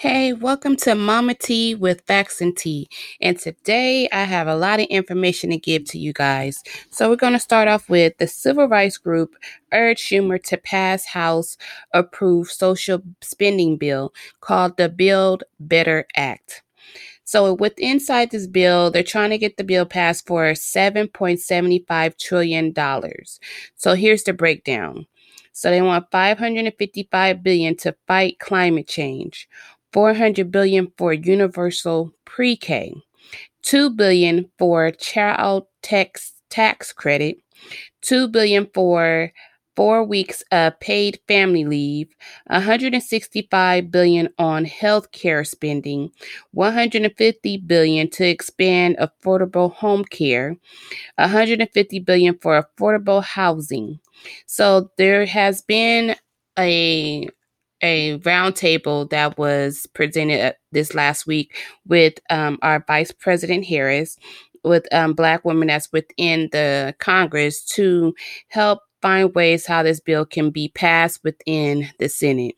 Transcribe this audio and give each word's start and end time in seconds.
Hey, 0.00 0.32
welcome 0.32 0.76
to 0.76 0.94
Mama 0.94 1.34
Tea 1.34 1.74
with 1.74 2.06
Facts 2.06 2.40
and 2.40 2.56
Tea. 2.56 2.88
And 3.20 3.38
today 3.38 4.08
I 4.10 4.24
have 4.24 4.48
a 4.48 4.56
lot 4.56 4.80
of 4.80 4.86
information 4.86 5.50
to 5.50 5.58
give 5.58 5.84
to 5.90 5.98
you 5.98 6.14
guys. 6.14 6.62
So 6.88 7.10
we're 7.10 7.16
going 7.16 7.34
to 7.34 7.38
start 7.38 7.68
off 7.68 7.90
with 7.90 8.16
the 8.16 8.26
Civil 8.26 8.66
Rights 8.66 8.96
Group 8.96 9.36
urged 9.74 10.00
Schumer 10.00 10.42
to 10.44 10.56
pass 10.56 11.04
House 11.04 11.58
approved 11.92 12.50
social 12.50 13.02
spending 13.20 13.76
bill 13.76 14.14
called 14.40 14.78
the 14.78 14.88
Build 14.88 15.44
Better 15.60 16.06
Act. 16.16 16.62
So 17.24 17.52
with 17.52 17.78
inside 17.78 18.30
this 18.30 18.46
bill, 18.46 18.90
they're 18.90 19.02
trying 19.02 19.30
to 19.30 19.38
get 19.38 19.58
the 19.58 19.64
bill 19.64 19.84
passed 19.84 20.26
for 20.26 20.44
$7.75 20.52 22.18
trillion. 22.18 22.74
So 23.76 23.92
here's 23.92 24.22
the 24.22 24.32
breakdown. 24.32 25.06
So 25.52 25.70
they 25.70 25.82
want 25.82 26.10
555 26.10 27.42
billion 27.42 27.76
to 27.78 27.94
fight 28.06 28.38
climate 28.38 28.88
change, 28.88 29.48
400 29.92 30.50
billion 30.50 30.92
for 30.96 31.12
universal 31.12 32.12
pre-K, 32.24 32.94
2 33.62 33.90
billion 33.90 34.50
for 34.58 34.90
child 34.90 35.66
tax 35.82 36.34
tax 36.48 36.92
credit, 36.92 37.38
2 38.02 38.28
billion 38.28 38.68
for 38.74 39.32
4 39.76 40.04
weeks 40.04 40.42
of 40.50 40.78
paid 40.80 41.18
family 41.26 41.64
leave, 41.64 42.08
165 42.48 43.90
billion 43.90 44.28
on 44.38 44.64
health 44.64 45.10
care 45.12 45.44
spending, 45.44 46.10
150 46.52 47.56
billion 47.58 48.10
to 48.10 48.28
expand 48.28 48.96
affordable 49.00 49.72
home 49.72 50.04
care, 50.04 50.56
150 51.16 51.98
billion 52.00 52.36
for 52.38 52.62
affordable 52.62 53.22
housing. 53.22 53.98
So 54.46 54.90
there 54.98 55.24
has 55.24 55.62
been 55.62 56.16
a 56.58 57.28
a 57.82 58.18
roundtable 58.20 59.08
that 59.10 59.38
was 59.38 59.86
presented 59.94 60.40
uh, 60.40 60.52
this 60.72 60.94
last 60.94 61.26
week 61.26 61.56
with 61.86 62.14
um, 62.30 62.58
our 62.62 62.84
Vice 62.86 63.12
President 63.12 63.64
Harris, 63.66 64.16
with 64.64 64.86
um, 64.92 65.14
Black 65.14 65.44
women 65.44 65.68
that's 65.68 65.92
within 65.92 66.48
the 66.52 66.94
Congress 66.98 67.64
to 67.64 68.14
help 68.48 68.80
find 69.02 69.34
ways 69.34 69.66
how 69.66 69.82
this 69.82 70.00
bill 70.00 70.26
can 70.26 70.50
be 70.50 70.68
passed 70.68 71.20
within 71.24 71.88
the 71.98 72.08
Senate. 72.08 72.56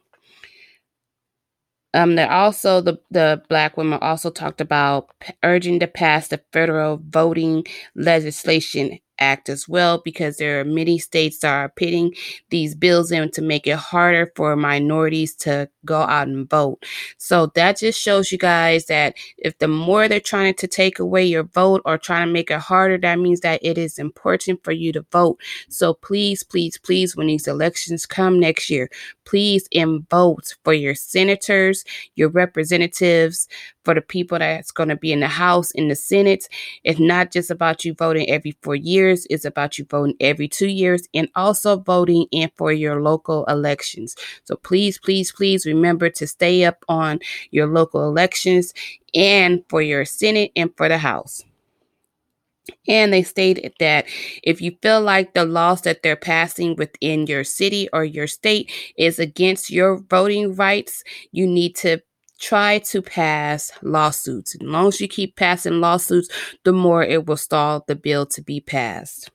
Um, 1.95 2.15
they 2.15 2.25
also 2.25 2.81
the 2.81 2.99
the 3.11 3.43
black 3.51 3.77
women 3.77 3.99
also 4.01 4.31
talked 4.31 4.63
about 4.63 5.11
urging 5.43 5.79
to 5.81 5.87
pass 5.87 6.29
the 6.29 6.41
federal 6.53 7.03
voting 7.11 7.67
legislation 7.95 8.99
Act 9.19 9.49
as 9.49 9.69
well 9.69 10.01
because 10.05 10.37
there 10.37 10.61
are 10.61 10.65
many 10.65 10.99
states 10.99 11.39
that 11.39 11.53
are 11.53 11.69
pitting 11.69 12.15
these 12.51 12.75
bills 12.75 13.13
in 13.13 13.31
to 13.31 13.43
make 13.43 13.67
it 13.67 13.77
harder 13.77 14.33
for 14.35 14.57
minorities 14.57 15.35
to 15.37 15.69
go 15.85 16.01
out 16.01 16.29
and 16.29 16.49
vote. 16.49 16.85
So 17.19 17.47
that 17.55 17.79
just 17.79 18.01
shows 18.01 18.33
you 18.33 18.39
guys 18.39 18.87
that 18.87 19.15
if 19.39 19.57
the 19.59 19.69
more 19.69 20.09
they're 20.09 20.21
trying 20.21 20.55
to 20.55 20.67
take 20.67 20.99
away 20.99 21.25
your 21.25 21.45
vote 21.45 21.83
or 21.85 21.99
trying 21.99 22.27
to 22.27 22.33
make 22.33 22.51
it 22.51 22.59
harder, 22.59 22.99
that 22.99 23.19
means 23.19 23.41
that 23.41 23.61
it 23.63 23.79
is 23.79 23.99
important 23.99 24.65
for 24.65 24.73
you 24.73 24.93
to 24.93 25.05
vote. 25.13 25.41
So 25.69 25.95
please, 25.95 26.43
please, 26.43 26.79
please, 26.79 27.17
when 27.17 27.29
these 27.29 27.47
elections 27.47 28.07
come 28.07 28.41
next 28.41 28.71
year, 28.71 28.91
please 29.25 29.69
and 29.75 30.09
vote 30.09 30.55
for 30.65 30.73
your 30.73 30.95
senators, 30.95 31.85
your 32.15 32.29
representatives, 32.29 33.49
for 33.85 33.95
the 33.95 34.01
people 34.01 34.39
that's 34.39 34.71
going 34.71 34.89
to 34.89 34.97
be 34.97 35.13
in 35.13 35.21
the 35.21 35.29
House, 35.29 35.71
in 35.73 35.89
the 35.89 35.97
Senate. 35.97 36.49
It's 36.85 37.01
not 37.01 37.33
just 37.33 37.51
about 37.51 37.85
you 37.85 37.95
voting 37.95 38.29
every 38.31 38.57
four 38.63 38.77
years, 38.77 39.27
it's 39.31 39.45
about 39.45 39.79
you 39.79 39.85
voting 39.85 40.17
every 40.21 40.49
two 40.49 40.69
years 40.69 41.03
and 41.15 41.29
also 41.35 41.79
voting 41.79 42.27
in 42.31 42.51
for 42.57 42.73
your 42.73 43.03
local 43.03 43.45
elections. 43.47 44.17
So 44.45 44.57
please, 44.57 44.99
please, 44.99 45.33
please 45.33 45.67
remember 45.67 46.11
to 46.11 46.27
stay 46.27 46.65
up 46.65 46.85
on 46.89 47.21
your 47.51 47.67
local 47.67 48.07
elections 48.09 48.73
and 49.15 49.65
for 49.69 49.83
your 49.83 50.05
Senate 50.05 50.53
and 50.57 50.71
for 50.77 50.89
the 50.89 50.99
House. 50.99 51.45
And 52.87 53.13
they 53.13 53.23
stated 53.23 53.75
that 53.81 54.07
if 54.43 54.61
you 54.61 54.77
feel 54.83 55.01
like 55.01 55.35
the 55.35 55.45
laws 55.45 55.83
that 55.83 56.03
they're 56.03 56.17
passing 56.17 56.77
within 56.77 57.27
your 57.27 57.45
city 57.45 57.89
or 57.93 58.05
your 58.05 58.27
state 58.27 58.71
is 58.97 59.19
against 59.19 59.71
your 59.71 59.99
voting 59.99 60.55
rights, 60.55 61.03
you 61.33 61.47
need 61.47 61.75
to 61.77 62.01
try 62.41 62.79
to 62.79 63.03
pass 63.03 63.73
lawsuits. 63.83 64.55
As 64.55 64.63
long 64.63 64.89
as 64.89 65.01
you 65.01 65.09
keep 65.09 65.37
passing 65.37 65.81
lawsuits, 65.81 66.29
the 66.65 66.73
more 66.73 67.03
it 67.03 67.27
will 67.27 67.37
stall 67.37 67.85
the 67.87 67.97
bill 67.97 68.27
to 68.27 68.43
be 68.43 68.61
passed. 68.61 69.31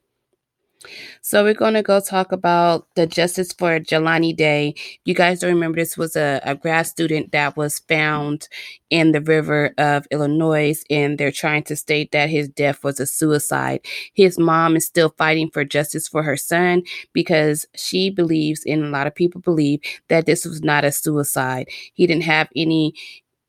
So 1.22 1.42
we're 1.42 1.54
going 1.54 1.74
to 1.74 1.82
go 1.82 2.00
talk 2.00 2.32
about 2.32 2.86
the 2.94 3.06
Justice 3.06 3.52
for 3.52 3.80
Jelani 3.80 4.34
Day. 4.36 4.74
You 5.04 5.14
guys 5.14 5.40
don't 5.40 5.52
remember 5.52 5.76
this 5.76 5.96
was 5.96 6.16
a, 6.16 6.40
a 6.44 6.54
grad 6.54 6.86
student 6.86 7.32
that 7.32 7.56
was 7.56 7.80
found 7.80 8.48
in 8.90 9.12
the 9.12 9.20
river 9.20 9.74
of 9.76 10.06
Illinois, 10.10 10.80
and 10.88 11.18
they're 11.18 11.32
trying 11.32 11.64
to 11.64 11.76
state 11.76 12.12
that 12.12 12.30
his 12.30 12.48
death 12.48 12.84
was 12.84 13.00
a 13.00 13.06
suicide. 13.06 13.80
His 14.14 14.38
mom 14.38 14.76
is 14.76 14.86
still 14.86 15.14
fighting 15.18 15.50
for 15.50 15.64
justice 15.64 16.08
for 16.08 16.22
her 16.22 16.36
son 16.36 16.82
because 17.12 17.66
she 17.74 18.10
believes, 18.10 18.62
and 18.66 18.84
a 18.84 18.88
lot 18.88 19.06
of 19.06 19.14
people 19.14 19.40
believe, 19.40 19.80
that 20.08 20.26
this 20.26 20.44
was 20.44 20.62
not 20.62 20.84
a 20.84 20.92
suicide. 20.92 21.68
He 21.94 22.06
didn't 22.06 22.24
have 22.24 22.48
any 22.54 22.94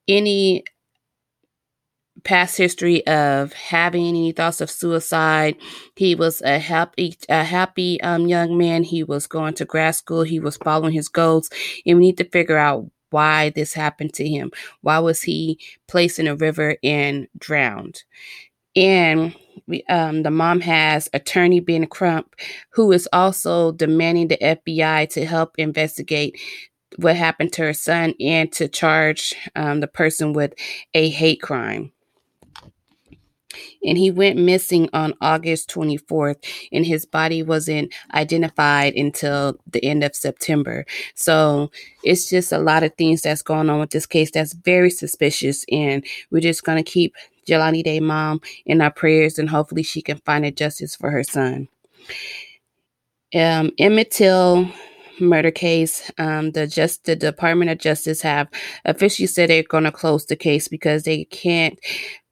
any 0.07 0.63
past 2.23 2.57
history 2.57 3.05
of 3.07 3.53
having 3.53 4.05
any 4.07 4.31
thoughts 4.31 4.61
of 4.61 4.69
suicide. 4.69 5.55
He 5.95 6.15
was 6.15 6.41
a 6.41 6.59
happy, 6.59 7.17
a 7.29 7.43
happy 7.43 7.99
um, 8.01 8.27
young 8.27 8.57
man. 8.57 8.83
He 8.83 9.03
was 9.03 9.27
going 9.27 9.53
to 9.55 9.65
grad 9.65 9.95
school. 9.95 10.23
He 10.23 10.39
was 10.39 10.57
following 10.57 10.93
his 10.93 11.07
goals, 11.07 11.49
and 11.85 11.97
we 11.97 12.07
need 12.07 12.17
to 12.17 12.29
figure 12.29 12.57
out 12.57 12.89
why 13.11 13.49
this 13.51 13.73
happened 13.73 14.13
to 14.13 14.27
him. 14.27 14.51
Why 14.81 14.99
was 14.99 15.21
he 15.21 15.59
placed 15.87 16.19
in 16.19 16.27
a 16.27 16.35
river 16.35 16.77
and 16.83 17.27
drowned? 17.37 18.03
And 18.75 19.35
we, 19.67 19.83
um, 19.89 20.23
the 20.23 20.31
mom 20.31 20.61
has 20.61 21.09
attorney 21.13 21.59
Ben 21.59 21.87
Crump, 21.87 22.35
who 22.71 22.91
is 22.91 23.09
also 23.11 23.71
demanding 23.71 24.27
the 24.27 24.37
FBI 24.37 25.09
to 25.09 25.25
help 25.25 25.55
investigate 25.57 26.39
what 26.97 27.15
happened 27.15 27.53
to 27.53 27.63
her 27.63 27.73
son 27.73 28.13
and 28.19 28.51
to 28.51 28.67
charge 28.67 29.35
um, 29.55 29.79
the 29.79 29.87
person 29.87 30.33
with 30.33 30.53
a 30.93 31.09
hate 31.09 31.41
crime 31.41 31.91
and 33.83 33.97
he 33.97 34.11
went 34.11 34.39
missing 34.39 34.89
on 34.93 35.13
August 35.21 35.69
24th, 35.69 36.43
and 36.71 36.85
his 36.85 37.05
body 37.05 37.43
wasn't 37.43 37.93
identified 38.13 38.93
until 38.95 39.57
the 39.67 39.83
end 39.83 40.03
of 40.03 40.15
September. 40.15 40.85
So 41.15 41.71
it's 42.03 42.29
just 42.29 42.51
a 42.51 42.59
lot 42.59 42.83
of 42.83 42.93
things 42.95 43.21
that's 43.21 43.41
going 43.41 43.69
on 43.69 43.79
with 43.79 43.91
this 43.91 44.05
case 44.05 44.31
that's 44.31 44.53
very 44.53 44.89
suspicious, 44.89 45.65
and 45.71 46.05
we're 46.31 46.41
just 46.41 46.63
going 46.63 46.83
to 46.83 46.89
keep 46.89 47.15
Jelani 47.47 47.83
Day 47.83 47.99
mom 47.99 48.41
in 48.65 48.81
our 48.81 48.91
prayers, 48.91 49.39
and 49.39 49.49
hopefully 49.49 49.83
she 49.83 50.01
can 50.01 50.17
find 50.19 50.45
a 50.45 50.51
justice 50.51 50.95
for 50.95 51.09
her 51.11 51.23
son. 51.23 51.67
Um, 53.33 53.71
Emmett 53.77 54.11
Till 54.11 54.71
murder 55.21 55.51
case. 55.51 56.11
Um, 56.17 56.51
the 56.51 56.67
just 56.67 57.05
the 57.05 57.15
Department 57.15 57.71
of 57.71 57.77
Justice 57.77 58.21
have 58.21 58.47
officially 58.85 59.27
said 59.27 59.49
they're 59.49 59.63
going 59.63 59.83
to 59.83 59.91
close 59.91 60.25
the 60.25 60.35
case 60.35 60.67
because 60.67 61.03
they 61.03 61.25
can't 61.25 61.79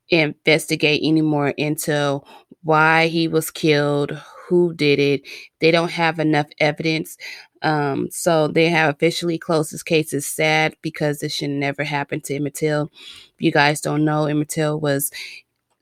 investigate 0.09 1.01
anymore 1.03 1.50
into 1.50 2.22
why 2.63 3.07
he 3.07 3.28
was 3.28 3.51
killed, 3.51 4.12
who 4.47 4.73
did 4.73 5.00
it. 5.00 5.22
They 5.59 5.72
don't 5.72 5.91
have 5.91 6.19
enough 6.19 6.47
evidence. 6.59 7.18
Um, 7.62 8.09
so 8.12 8.47
they 8.47 8.69
have 8.69 8.96
officially 8.96 9.38
closed 9.38 9.72
this 9.72 9.84
case. 9.84 10.13
It's 10.13 10.28
sad 10.28 10.75
because 10.81 11.19
this 11.19 11.34
should 11.34 11.50
never 11.50 11.84
happen 11.84 12.22
to 12.22 12.35
Emmett 12.35 12.56
Till. 12.56 12.91
If 12.94 13.41
you 13.41 13.51
guys 13.51 13.81
don't 13.81 14.06
know, 14.06 14.25
Emmett 14.25 14.50
Till 14.50 14.79
was 14.79 15.12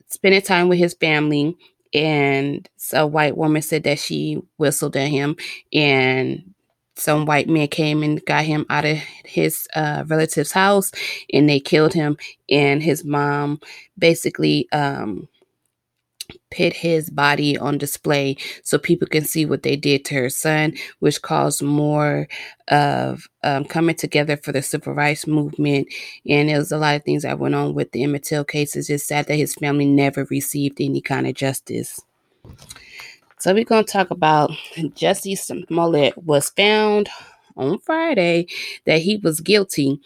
spending 0.07 0.41
time 0.41 0.69
with 0.69 0.79
his 0.79 0.93
family 0.93 1.57
and 1.93 2.67
a 2.93 3.05
white 3.07 3.37
woman 3.37 3.61
said 3.61 3.83
that 3.83 3.99
she 3.99 4.41
whistled 4.57 4.97
at 4.97 5.09
him 5.09 5.35
and 5.73 6.54
some 6.97 7.25
white 7.25 7.49
men 7.49 7.67
came 7.67 8.03
and 8.03 8.23
got 8.25 8.45
him 8.45 8.65
out 8.69 8.85
of 8.85 8.97
his 9.25 9.67
uh, 9.75 10.03
relative's 10.07 10.51
house 10.51 10.91
and 11.33 11.49
they 11.49 11.59
killed 11.59 11.93
him 11.93 12.17
and 12.49 12.81
his 12.81 13.03
mom 13.03 13.59
basically 13.97 14.69
um, 14.71 15.27
put 16.55 16.73
his 16.73 17.09
body 17.09 17.57
on 17.57 17.77
display 17.77 18.37
so 18.63 18.77
people 18.77 19.07
can 19.07 19.23
see 19.23 19.45
what 19.45 19.63
they 19.63 19.75
did 19.75 20.05
to 20.05 20.15
her 20.15 20.29
son 20.29 20.73
which 20.99 21.21
caused 21.21 21.61
more 21.61 22.27
of 22.69 23.27
um, 23.43 23.65
coming 23.65 23.95
together 23.95 24.37
for 24.37 24.51
the 24.51 24.61
civil 24.61 24.93
rights 24.93 25.27
movement. 25.27 25.87
And 26.27 26.49
there 26.49 26.57
was 26.57 26.71
a 26.71 26.77
lot 26.77 26.95
of 26.95 27.03
things 27.03 27.23
that 27.23 27.39
went 27.39 27.55
on 27.55 27.73
with 27.75 27.91
the 27.91 28.03
emmett 28.03 28.23
till 28.23 28.43
case. 28.43 28.75
It's 28.75 28.87
just 28.87 29.07
sad 29.07 29.27
that 29.27 29.35
his 29.35 29.55
family 29.55 29.85
never 29.85 30.25
received 30.25 30.81
any 30.81 31.01
kind 31.01 31.27
of 31.27 31.35
justice 31.35 32.01
so 33.39 33.53
we're 33.53 33.63
going 33.63 33.85
to 33.85 33.91
talk 33.91 34.11
about 34.11 34.51
Jussie 34.75 35.37
Smollett 35.37 36.17
was 36.17 36.49
found 36.51 37.09
on 37.57 37.79
Friday 37.79 38.47
that 38.85 39.01
he 39.01 39.17
was 39.17 39.41
guilty 39.41 39.99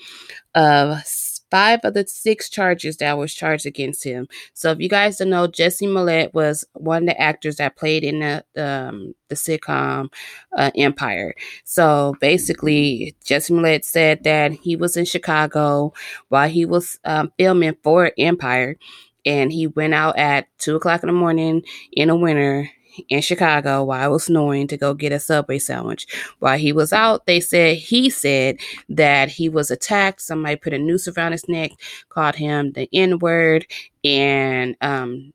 of 0.55 1.03
five 1.51 1.79
of 1.83 1.93
the 1.93 2.05
six 2.07 2.49
charges 2.49 2.97
that 2.97 3.17
was 3.17 3.33
charged 3.33 3.65
against 3.65 4.03
him. 4.03 4.27
So 4.53 4.71
if 4.71 4.79
you 4.79 4.89
guys 4.89 5.17
don't 5.17 5.29
know, 5.29 5.47
Jussie 5.47 5.89
Smollett 5.89 6.33
was 6.33 6.65
one 6.73 7.03
of 7.03 7.07
the 7.07 7.21
actors 7.21 7.57
that 7.57 7.75
played 7.75 8.03
in 8.03 8.19
the 8.19 8.43
um, 8.57 9.15
the 9.29 9.35
sitcom 9.35 10.11
uh, 10.55 10.71
Empire. 10.75 11.33
So 11.63 12.15
basically, 12.19 13.15
Jussie 13.23 13.45
Smollett 13.45 13.85
said 13.85 14.23
that 14.23 14.53
he 14.53 14.75
was 14.75 14.97
in 14.97 15.05
Chicago 15.05 15.93
while 16.29 16.49
he 16.49 16.65
was 16.65 16.99
um, 17.05 17.31
filming 17.37 17.77
for 17.83 18.11
Empire, 18.17 18.77
and 19.25 19.51
he 19.51 19.67
went 19.67 19.93
out 19.93 20.17
at 20.17 20.47
two 20.59 20.75
o'clock 20.75 21.03
in 21.03 21.07
the 21.07 21.13
morning 21.13 21.63
in 21.91 22.09
the 22.09 22.15
winter 22.15 22.69
in 23.09 23.21
Chicago 23.21 23.83
while 23.83 24.03
I 24.03 24.07
was 24.07 24.25
snowing 24.25 24.67
to 24.67 24.77
go 24.77 24.93
get 24.93 25.11
a 25.11 25.19
Subway 25.19 25.59
sandwich. 25.59 26.07
While 26.39 26.57
he 26.57 26.71
was 26.73 26.93
out, 26.93 27.25
they 27.25 27.39
said 27.39 27.77
he 27.77 28.09
said 28.09 28.57
that 28.89 29.29
he 29.29 29.49
was 29.49 29.71
attacked. 29.71 30.21
Somebody 30.21 30.55
put 30.55 30.73
a 30.73 30.79
noose 30.79 31.07
around 31.07 31.33
his 31.33 31.47
neck, 31.47 31.71
called 32.09 32.35
him 32.35 32.71
the 32.73 32.89
N 32.93 33.19
word, 33.19 33.65
and 34.03 34.75
um, 34.81 35.33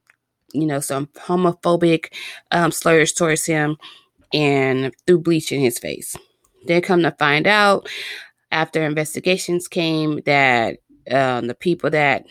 you 0.53 0.67
know 0.67 0.81
some 0.81 1.07
homophobic 1.17 2.13
um, 2.51 2.73
slurs 2.73 3.13
towards 3.13 3.47
him, 3.47 3.77
and 4.33 4.95
threw 5.07 5.19
bleach 5.19 5.53
in 5.53 5.61
his 5.61 5.79
face. 5.79 6.17
Then 6.67 6.83
come 6.83 7.03
to 7.03 7.11
find 7.13 7.47
out, 7.47 7.89
after 8.51 8.83
investigations 8.83 9.69
came, 9.69 10.21
that 10.25 10.79
um, 11.11 11.47
the 11.47 11.55
people 11.55 11.91
that 11.91 12.25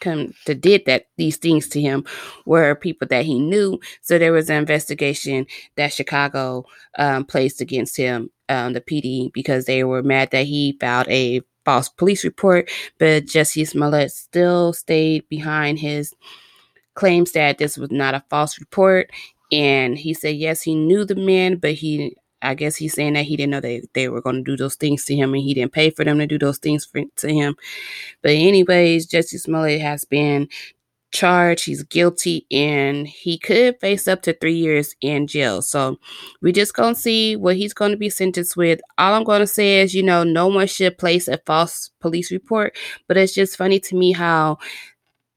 come 0.00 0.34
to 0.46 0.54
did 0.54 0.84
that 0.86 1.06
these 1.16 1.36
things 1.36 1.68
to 1.68 1.80
him 1.80 2.04
were 2.46 2.74
people 2.74 3.06
that 3.08 3.24
he 3.24 3.38
knew. 3.38 3.78
So 4.00 4.18
there 4.18 4.32
was 4.32 4.50
an 4.50 4.56
investigation 4.56 5.46
that 5.76 5.92
Chicago 5.92 6.64
um, 6.98 7.24
placed 7.24 7.60
against 7.60 7.96
him, 7.96 8.30
um, 8.48 8.72
the 8.72 8.80
PD, 8.80 9.32
because 9.32 9.64
they 9.66 9.84
were 9.84 10.02
mad 10.02 10.30
that 10.32 10.46
he 10.46 10.76
filed 10.80 11.08
a 11.08 11.42
false 11.64 11.88
police 11.88 12.24
report. 12.24 12.70
But 12.98 13.26
Jussie 13.26 13.68
Smollett 13.68 14.12
still 14.12 14.72
stayed 14.72 15.28
behind 15.28 15.78
his 15.78 16.14
claims 16.94 17.32
that 17.32 17.58
this 17.58 17.78
was 17.78 17.90
not 17.90 18.14
a 18.14 18.24
false 18.30 18.58
report. 18.58 19.10
And 19.52 19.98
he 19.98 20.14
said, 20.14 20.36
yes, 20.36 20.62
he 20.62 20.74
knew 20.74 21.04
the 21.04 21.16
men, 21.16 21.56
but 21.56 21.72
he 21.72 22.16
I 22.42 22.54
guess 22.54 22.76
he's 22.76 22.94
saying 22.94 23.14
that 23.14 23.24
he 23.24 23.36
didn't 23.36 23.50
know 23.50 23.60
they, 23.60 23.82
they 23.94 24.08
were 24.08 24.22
going 24.22 24.36
to 24.36 24.42
do 24.42 24.56
those 24.56 24.76
things 24.76 25.04
to 25.06 25.16
him 25.16 25.34
and 25.34 25.42
he 25.42 25.54
didn't 25.54 25.72
pay 25.72 25.90
for 25.90 26.04
them 26.04 26.18
to 26.18 26.26
do 26.26 26.38
those 26.38 26.58
things 26.58 26.84
for, 26.84 27.02
to 27.16 27.28
him. 27.28 27.56
But, 28.22 28.32
anyways, 28.32 29.08
Jussie 29.08 29.40
Smollett 29.40 29.80
has 29.80 30.04
been 30.04 30.48
charged. 31.12 31.66
He's 31.66 31.82
guilty 31.82 32.46
and 32.50 33.06
he 33.06 33.38
could 33.38 33.80
face 33.80 34.06
up 34.08 34.22
to 34.22 34.32
three 34.34 34.56
years 34.56 34.94
in 35.00 35.26
jail. 35.26 35.62
So, 35.62 35.98
we 36.42 36.52
just 36.52 36.74
going 36.74 36.94
to 36.94 37.00
see 37.00 37.36
what 37.36 37.56
he's 37.56 37.74
going 37.74 37.90
to 37.92 37.96
be 37.96 38.10
sentenced 38.10 38.56
with. 38.56 38.80
All 38.98 39.14
I'm 39.14 39.24
going 39.24 39.40
to 39.40 39.46
say 39.46 39.80
is, 39.80 39.94
you 39.94 40.02
know, 40.02 40.24
no 40.24 40.48
one 40.48 40.66
should 40.66 40.98
place 40.98 41.28
a 41.28 41.38
false 41.46 41.90
police 42.00 42.30
report, 42.30 42.76
but 43.08 43.16
it's 43.16 43.34
just 43.34 43.56
funny 43.56 43.80
to 43.80 43.96
me 43.96 44.12
how 44.12 44.58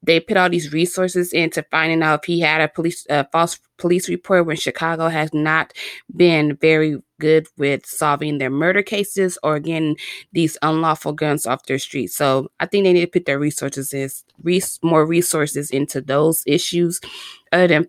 they 0.03 0.19
put 0.19 0.37
all 0.37 0.49
these 0.49 0.73
resources 0.73 1.31
into 1.31 1.63
finding 1.71 2.03
out 2.03 2.19
if 2.21 2.25
he 2.25 2.39
had 2.41 2.61
a 2.61 2.67
police 2.67 3.07
uh, 3.09 3.23
false 3.31 3.57
police 3.77 4.09
report 4.09 4.45
when 4.45 4.55
Chicago 4.55 5.07
has 5.07 5.33
not 5.33 5.73
been 6.15 6.57
very 6.57 6.97
good 7.19 7.47
with 7.57 7.85
solving 7.85 8.37
their 8.37 8.49
murder 8.49 8.83
cases 8.83 9.37
or 9.43 9.59
getting 9.59 9.97
these 10.33 10.57
unlawful 10.61 11.13
guns 11.13 11.47
off 11.47 11.65
their 11.65 11.79
streets. 11.79 12.15
So 12.15 12.49
I 12.59 12.65
think 12.65 12.83
they 12.83 12.93
need 12.93 13.01
to 13.01 13.07
put 13.07 13.25
their 13.25 13.39
resources 13.39 13.93
is 13.93 14.23
res- 14.41 14.79
more 14.83 15.05
resources 15.05 15.71
into 15.71 16.01
those 16.01 16.43
issues 16.45 16.99
other 17.51 17.67
than 17.67 17.87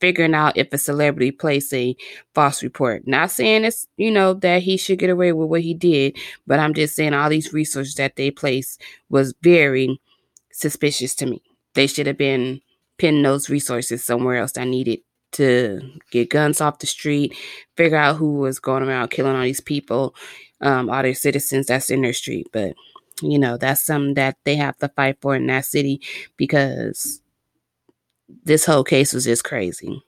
figuring 0.00 0.34
out 0.34 0.56
if 0.56 0.72
a 0.72 0.78
celebrity 0.78 1.30
placed 1.30 1.72
a 1.74 1.94
false 2.34 2.62
report. 2.62 3.06
Not 3.06 3.30
saying 3.30 3.64
it's, 3.64 3.86
you 3.96 4.10
know, 4.10 4.34
that 4.34 4.62
he 4.62 4.76
should 4.76 4.98
get 4.98 5.10
away 5.10 5.32
with 5.32 5.48
what 5.48 5.60
he 5.60 5.74
did, 5.74 6.16
but 6.46 6.58
I'm 6.58 6.74
just 6.74 6.96
saying 6.96 7.14
all 7.14 7.28
these 7.28 7.52
resources 7.52 7.94
that 7.96 8.16
they 8.16 8.30
placed 8.30 8.82
was 9.10 9.34
very 9.42 10.00
suspicious 10.52 11.14
to 11.16 11.26
me 11.26 11.42
they 11.74 11.86
should 11.86 12.06
have 12.06 12.18
been 12.18 12.60
pinning 12.98 13.22
those 13.22 13.48
resources 13.50 14.02
somewhere 14.04 14.36
else 14.36 14.52
that 14.52 14.66
needed 14.66 15.00
to 15.32 15.80
get 16.10 16.30
guns 16.30 16.60
off 16.60 16.80
the 16.80 16.86
street, 16.86 17.34
figure 17.76 17.96
out 17.96 18.16
who 18.16 18.34
was 18.34 18.58
going 18.58 18.82
around 18.82 19.10
killing 19.10 19.36
all 19.36 19.42
these 19.42 19.60
people, 19.60 20.14
um, 20.60 20.90
all 20.90 21.02
their 21.02 21.14
citizens 21.14 21.66
that's 21.66 21.90
in 21.90 22.02
their 22.02 22.12
street. 22.12 22.48
But 22.52 22.74
you 23.22 23.38
know, 23.38 23.56
that's 23.56 23.84
something 23.84 24.14
that 24.14 24.36
they 24.44 24.56
have 24.56 24.76
to 24.78 24.88
fight 24.88 25.18
for 25.20 25.36
in 25.36 25.46
that 25.46 25.66
city 25.66 26.00
because 26.36 27.20
this 28.44 28.64
whole 28.64 28.84
case 28.84 29.12
was 29.12 29.24
just 29.24 29.44
crazy. 29.44 30.02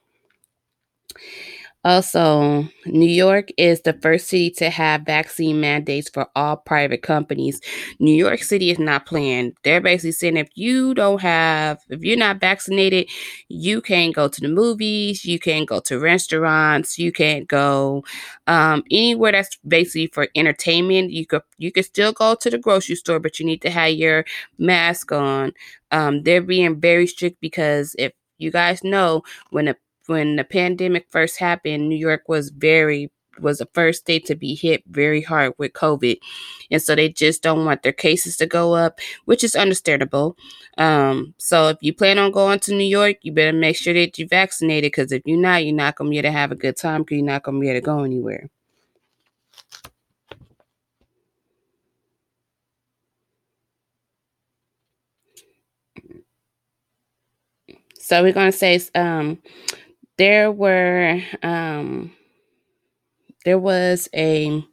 Also, 1.84 2.69
New 2.87 3.08
York 3.11 3.49
is 3.58 3.82
the 3.82 3.93
first 3.94 4.29
city 4.29 4.50
to 4.50 4.70
have 4.70 5.02
vaccine 5.02 5.61
mandates 5.61 6.08
for 6.08 6.29
all 6.37 6.56
private 6.56 7.02
companies. 7.02 7.61
New 7.99 8.14
York 8.14 8.44
City 8.44 8.70
is 8.70 8.79
not 8.79 9.05
playing. 9.05 9.55
They're 9.64 9.81
basically 9.81 10.12
saying 10.12 10.37
if 10.37 10.49
you 10.55 10.94
don't 10.94 11.20
have, 11.20 11.81
if 11.88 12.00
you're 12.05 12.17
not 12.17 12.38
vaccinated, 12.38 13.08
you 13.49 13.81
can't 13.81 14.14
go 14.14 14.29
to 14.29 14.40
the 14.40 14.49
movies, 14.49 15.25
you 15.25 15.40
can't 15.40 15.69
go 15.69 15.81
to 15.81 15.99
restaurants, 15.99 17.00
you 17.00 17.11
can't 17.11 17.49
go 17.49 18.05
um, 18.46 18.85
anywhere 18.93 19.32
that's 19.32 19.58
basically 19.67 20.06
for 20.06 20.28
entertainment. 20.37 21.11
You 21.11 21.26
could 21.26 21.43
you 21.58 21.73
could 21.73 21.85
still 21.85 22.12
go 22.12 22.37
to 22.37 22.49
the 22.50 22.58
grocery 22.58 22.94
store, 22.94 23.19
but 23.19 23.40
you 23.40 23.46
need 23.46 23.62
to 23.62 23.70
have 23.70 23.90
your 23.90 24.25
mask 24.56 25.11
on. 25.11 25.52
Um, 25.90 26.23
they're 26.23 26.43
being 26.43 26.81
very 26.81 27.08
strict 27.08 27.40
because 27.40 27.96
if 27.99 28.12
you 28.38 28.50
guys 28.50 28.82
know 28.82 29.23
when 29.50 29.69
a 29.69 29.76
when 30.06 30.37
the 30.37 30.44
pandemic 30.44 31.06
first 31.10 31.38
happened, 31.38 31.88
New 31.88 31.96
York 31.96 32.28
was 32.28 32.50
very 32.50 33.10
was 33.40 33.58
the 33.58 33.69
first 33.72 34.00
state 34.00 34.26
to 34.26 34.34
be 34.34 34.54
hit 34.54 34.82
very 34.87 35.22
hard 35.22 35.54
with 35.58 35.72
COVID. 35.72 36.19
And 36.70 36.82
so 36.82 36.94
they 36.94 37.08
just 37.08 37.43
don't 37.43 37.64
want 37.64 37.82
their 37.82 37.93
cases 37.93 38.37
to 38.37 38.46
go 38.46 38.75
up, 38.75 38.99
which 39.25 39.43
is 39.43 39.54
understandable. 39.54 40.37
Um, 40.78 41.34
so 41.38 41.69
if 41.69 41.78
you 41.81 41.94
plan 41.94 42.19
on 42.19 42.31
going 42.31 42.58
to 42.60 42.75
New 42.75 42.84
York, 42.84 43.16
you 43.22 43.32
better 43.32 43.56
make 43.56 43.76
sure 43.76 43.94
that 43.94 44.19
you're 44.19 44.28
vaccinated 44.28 44.93
because 44.93 45.12
if 45.12 45.22
you're 45.25 45.38
not, 45.38 45.64
you're 45.64 45.75
not 45.75 45.96
to 45.96 46.10
be 46.10 46.19
able 46.19 46.28
to 46.28 46.32
have 46.32 46.52
a 46.52 46.56
good 46.56 46.76
time 46.76 47.02
because 47.02 47.16
you're 47.16 47.26
not 47.26 47.44
to 47.56 47.60
be 47.60 47.70
able 47.70 47.81
to 47.81 47.84
go 47.84 48.04
anywhere. 48.04 48.49
So 57.99 58.22
we're 58.22 58.32
to 58.50 58.58
say 58.58 58.81
um, 58.94 59.40
there 60.23 60.53
were 60.53 61.21
um, 61.43 62.13
there 63.45 63.59
was 63.59 64.09
a 64.15 64.65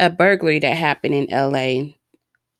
a 0.00 0.10
burglary 0.10 0.60
that 0.60 0.76
happened 0.76 1.14
in 1.14 1.26
LA 1.30 1.95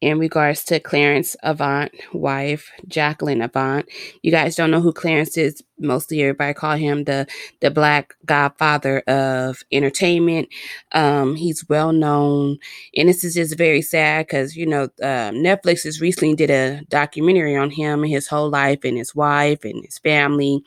in 0.00 0.18
regards 0.18 0.62
to 0.64 0.78
Clarence 0.78 1.36
Avant, 1.42 1.90
wife 2.12 2.70
Jacqueline 2.86 3.40
Avant. 3.40 3.86
You 4.22 4.30
guys 4.30 4.54
don't 4.54 4.70
know 4.70 4.80
who 4.80 4.92
Clarence 4.92 5.36
is. 5.38 5.62
Mostly 5.78 6.22
everybody 6.22 6.54
call 6.54 6.76
him 6.76 7.04
the 7.04 7.26
the 7.60 7.70
black 7.70 8.14
godfather 8.24 9.00
of 9.00 9.62
entertainment. 9.72 10.48
Um, 10.92 11.34
he's 11.36 11.68
well 11.68 11.92
known, 11.92 12.58
and 12.96 13.08
this 13.08 13.24
is 13.24 13.34
just 13.34 13.58
very 13.58 13.82
sad 13.82 14.26
because 14.26 14.56
you 14.56 14.66
know 14.66 14.84
uh, 15.02 15.30
Netflix 15.32 15.84
has 15.84 16.00
recently 16.00 16.34
did 16.34 16.50
a 16.50 16.82
documentary 16.88 17.56
on 17.56 17.70
him 17.70 18.02
and 18.02 18.12
his 18.12 18.26
whole 18.26 18.48
life 18.48 18.84
and 18.84 18.96
his 18.96 19.14
wife 19.14 19.64
and 19.64 19.84
his 19.84 19.98
family. 19.98 20.62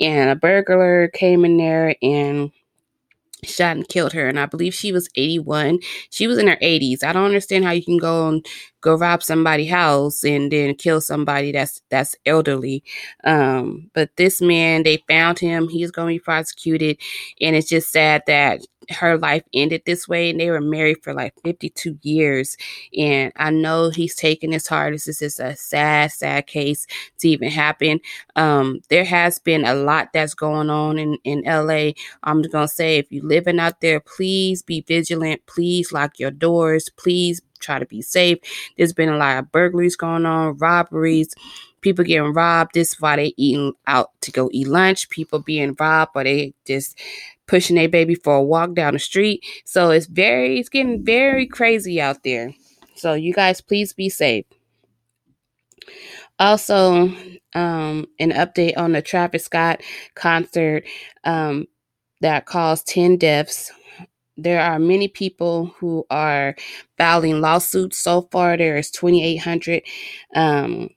And 0.00 0.30
a 0.30 0.36
burglar 0.36 1.08
came 1.08 1.44
in 1.44 1.56
there 1.56 1.94
and 2.02 2.50
shot 3.44 3.76
and 3.76 3.88
killed 3.88 4.12
her 4.12 4.28
and 4.28 4.38
i 4.38 4.46
believe 4.46 4.74
she 4.74 4.92
was 4.92 5.08
81 5.16 5.78
she 6.10 6.26
was 6.26 6.38
in 6.38 6.48
her 6.48 6.56
80s 6.56 7.04
i 7.04 7.12
don't 7.12 7.24
understand 7.24 7.64
how 7.64 7.70
you 7.72 7.84
can 7.84 7.98
go 7.98 8.28
and 8.28 8.46
go 8.80 8.94
rob 8.96 9.22
somebody's 9.22 9.70
house 9.70 10.24
and 10.24 10.52
then 10.52 10.74
kill 10.74 11.00
somebody 11.00 11.52
that's 11.52 11.82
that's 11.90 12.14
elderly. 12.26 12.82
Um 13.24 13.90
but 13.94 14.10
this 14.16 14.40
man 14.40 14.82
they 14.82 15.02
found 15.08 15.38
him. 15.38 15.68
He's 15.68 15.90
going 15.90 16.14
to 16.14 16.20
be 16.20 16.24
prosecuted 16.24 16.98
and 17.40 17.56
it's 17.56 17.68
just 17.68 17.90
sad 17.90 18.22
that 18.26 18.60
her 18.90 19.18
life 19.18 19.42
ended 19.52 19.82
this 19.86 20.08
way 20.08 20.30
and 20.30 20.40
they 20.40 20.50
were 20.50 20.60
married 20.60 21.02
for 21.02 21.12
like 21.14 21.34
52 21.44 21.98
years. 22.02 22.56
And 22.96 23.32
i 23.36 23.50
know 23.50 23.90
he's 23.90 24.14
taking 24.14 24.52
his 24.52 24.66
heart. 24.66 24.94
This 24.94 25.22
is 25.22 25.38
a 25.40 25.56
sad 25.56 26.12
sad 26.12 26.46
case 26.46 26.86
to 27.18 27.28
even 27.28 27.50
happen. 27.50 28.00
Um 28.36 28.80
there 28.88 29.04
has 29.04 29.38
been 29.38 29.64
a 29.64 29.74
lot 29.74 30.08
that's 30.12 30.34
going 30.34 30.70
on 30.70 30.98
in 30.98 31.18
in 31.24 31.42
la 31.46 31.90
i'm 32.22 32.42
gonna 32.42 32.68
say 32.68 32.98
if 32.98 33.06
you're 33.10 33.24
living 33.24 33.58
out 33.60 33.80
there 33.80 34.00
please 34.00 34.62
be 34.62 34.84
vigilant. 34.86 35.42
Please 35.46 35.92
lock 35.92 36.18
your 36.18 36.30
doors. 36.30 36.88
Please 36.96 37.40
try 37.60 37.78
to 37.78 37.86
be 37.86 38.02
safe. 38.02 38.38
There's 38.76 38.92
been 38.92 39.08
a 39.08 39.16
lot 39.16 39.38
of 39.38 39.50
burglaries 39.52 39.96
going 39.96 40.26
on 40.26 40.56
robberies 40.58 41.34
people 41.80 42.04
getting 42.04 42.32
robbed. 42.32 42.74
This 42.74 42.92
is 42.94 43.00
why 43.00 43.16
they 43.16 43.34
eating 43.36 43.72
out 43.86 44.10
to 44.22 44.32
go 44.32 44.48
eat 44.52 44.68
lunch. 44.68 45.08
People 45.10 45.40
being 45.40 45.76
robbed 45.78 46.12
or 46.14 46.24
they 46.24 46.54
just 46.66 46.98
pushing 47.48 47.76
their 47.76 47.88
baby 47.88 48.14
for 48.14 48.36
a 48.36 48.42
walk 48.42 48.74
down 48.74 48.92
the 48.92 49.00
street. 49.00 49.44
So 49.64 49.90
it's 49.90 50.06
very, 50.06 50.60
it's 50.60 50.68
getting 50.68 51.04
very 51.04 51.46
crazy 51.46 52.00
out 52.00 52.22
there. 52.22 52.54
So 52.94 53.14
you 53.14 53.32
guys, 53.32 53.60
please 53.60 53.92
be 53.92 54.08
safe. 54.08 54.46
Also, 56.38 57.12
um, 57.54 58.06
an 58.20 58.30
update 58.32 58.76
on 58.76 58.92
the 58.92 59.02
Travis 59.02 59.44
Scott 59.44 59.82
concert 60.14 60.84
um, 61.24 61.66
that 62.20 62.46
caused 62.46 62.86
10 62.86 63.16
deaths. 63.16 63.72
there 64.36 64.60
are 64.60 64.78
many 64.78 65.08
people 65.08 65.74
who 65.78 66.06
are 66.10 66.54
filing 66.96 67.40
lawsuits 67.40 67.98
so 67.98 68.22
far. 68.30 68.56
There 68.56 68.76
is 68.76 68.90
2,800 68.92 69.82
um, 70.36 70.90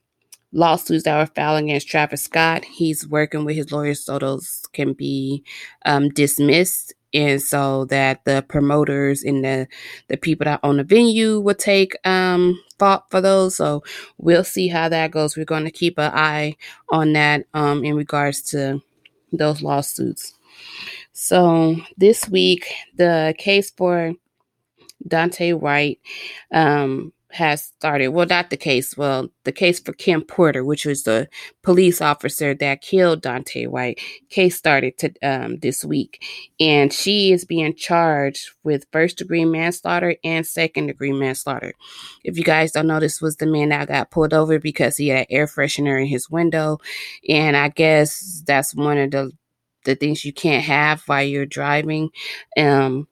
lawsuits 0.52 1.04
that 1.04 1.18
were 1.18 1.32
filed 1.34 1.62
against 1.64 1.88
Travis 1.88 2.24
Scott. 2.24 2.64
He's 2.64 3.06
working 3.06 3.44
with 3.44 3.56
his 3.56 3.72
lawyers 3.72 4.04
so 4.04 4.18
those 4.18 4.62
can 4.72 4.92
be 4.92 5.44
um, 5.84 6.08
dismissed. 6.10 6.94
And 7.14 7.42
so 7.42 7.84
that 7.86 8.24
the 8.24 8.42
promoters 8.48 9.22
and 9.22 9.44
the, 9.44 9.68
the 10.08 10.16
people 10.16 10.46
that 10.46 10.60
own 10.62 10.78
the 10.78 10.84
venue 10.84 11.40
will 11.40 11.54
take 11.54 11.94
um, 12.06 12.58
fault 12.78 13.04
for 13.10 13.20
those. 13.20 13.56
So 13.56 13.82
we'll 14.16 14.44
see 14.44 14.68
how 14.68 14.88
that 14.88 15.10
goes. 15.10 15.36
We're 15.36 15.44
going 15.44 15.64
to 15.64 15.70
keep 15.70 15.98
an 15.98 16.10
eye 16.14 16.56
on 16.88 17.12
that 17.12 17.44
um, 17.52 17.84
in 17.84 17.96
regards 17.96 18.40
to 18.52 18.80
those 19.30 19.60
lawsuits. 19.60 20.32
So 21.12 21.76
this 21.98 22.28
week, 22.30 22.72
the 22.96 23.34
case 23.36 23.70
for 23.70 24.14
Daunte 25.06 25.60
Wright 25.60 25.98
um, 26.50 27.12
has 27.32 27.64
started. 27.64 28.08
Well, 28.08 28.26
not 28.26 28.50
the 28.50 28.56
case. 28.56 28.96
Well, 28.96 29.30
the 29.44 29.52
case 29.52 29.80
for 29.80 29.92
Kim 29.92 30.22
Potter, 30.22 30.64
which 30.64 30.84
was 30.84 31.02
the 31.04 31.28
police 31.62 32.00
officer 32.00 32.54
that 32.54 32.82
killed 32.82 33.22
Daunte 33.22 33.70
Wright, 33.70 33.98
case 34.28 34.56
started 34.56 34.98
to 34.98 35.12
um, 35.22 35.58
this 35.58 35.84
week, 35.84 36.22
and 36.60 36.92
she 36.92 37.32
is 37.32 37.44
being 37.44 37.74
charged 37.74 38.50
with 38.62 38.86
first 38.92 39.18
degree 39.18 39.44
manslaughter 39.44 40.16
and 40.22 40.46
second 40.46 40.88
degree 40.88 41.12
manslaughter. 41.12 41.72
If 42.22 42.36
you 42.36 42.44
guys 42.44 42.72
don't 42.72 42.86
know, 42.86 43.00
this 43.00 43.22
was 43.22 43.36
the 43.36 43.46
man 43.46 43.70
that 43.70 43.88
got 43.88 44.10
pulled 44.10 44.34
over 44.34 44.58
because 44.58 44.96
he 44.96 45.08
had 45.08 45.26
air 45.30 45.46
freshener 45.46 46.00
in 46.00 46.06
his 46.06 46.28
window, 46.28 46.78
and 47.28 47.56
I 47.56 47.68
guess 47.68 48.42
that's 48.46 48.74
one 48.74 48.98
of 48.98 49.10
the 49.10 49.32
the 49.84 49.94
things 49.96 50.24
you 50.24 50.32
can't 50.32 50.64
have 50.64 51.02
while 51.06 51.24
you're 51.24 51.46
driving. 51.46 52.10
Um, 52.56 53.08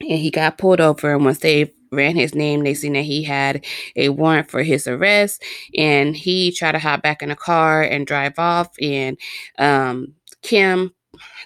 and 0.00 0.18
he 0.18 0.30
got 0.30 0.58
pulled 0.58 0.80
over, 0.80 1.14
and 1.14 1.24
once 1.24 1.38
they 1.38 1.72
ran 1.90 2.16
his 2.16 2.34
name. 2.34 2.62
They 2.62 2.74
seen 2.74 2.94
that 2.94 3.02
he 3.02 3.22
had 3.22 3.64
a 3.96 4.10
warrant 4.10 4.50
for 4.50 4.62
his 4.62 4.86
arrest, 4.86 5.42
and 5.76 6.16
he 6.16 6.52
tried 6.52 6.72
to 6.72 6.78
hop 6.78 7.02
back 7.02 7.22
in 7.22 7.28
the 7.30 7.36
car 7.36 7.82
and 7.82 8.06
drive 8.06 8.38
off. 8.38 8.68
And 8.80 9.18
um, 9.58 10.14
Kim, 10.42 10.92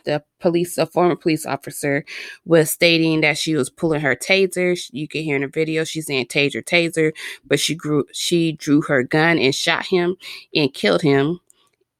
the 0.04 0.22
police, 0.40 0.78
a 0.78 0.86
former 0.86 1.16
police 1.16 1.46
officer, 1.46 2.04
was 2.44 2.70
stating 2.70 3.22
that 3.22 3.38
she 3.38 3.54
was 3.54 3.70
pulling 3.70 4.00
her 4.00 4.14
taser. 4.14 4.78
You 4.92 5.08
can 5.08 5.22
hear 5.22 5.36
in 5.36 5.42
the 5.42 5.48
video 5.48 5.84
she's 5.84 6.06
saying 6.06 6.26
taser, 6.26 6.62
taser, 6.62 7.12
but 7.46 7.58
she 7.60 7.74
grew, 7.74 8.04
she 8.12 8.52
drew 8.52 8.82
her 8.82 9.02
gun 9.02 9.38
and 9.38 9.54
shot 9.54 9.86
him 9.86 10.16
and 10.54 10.72
killed 10.72 11.02
him. 11.02 11.40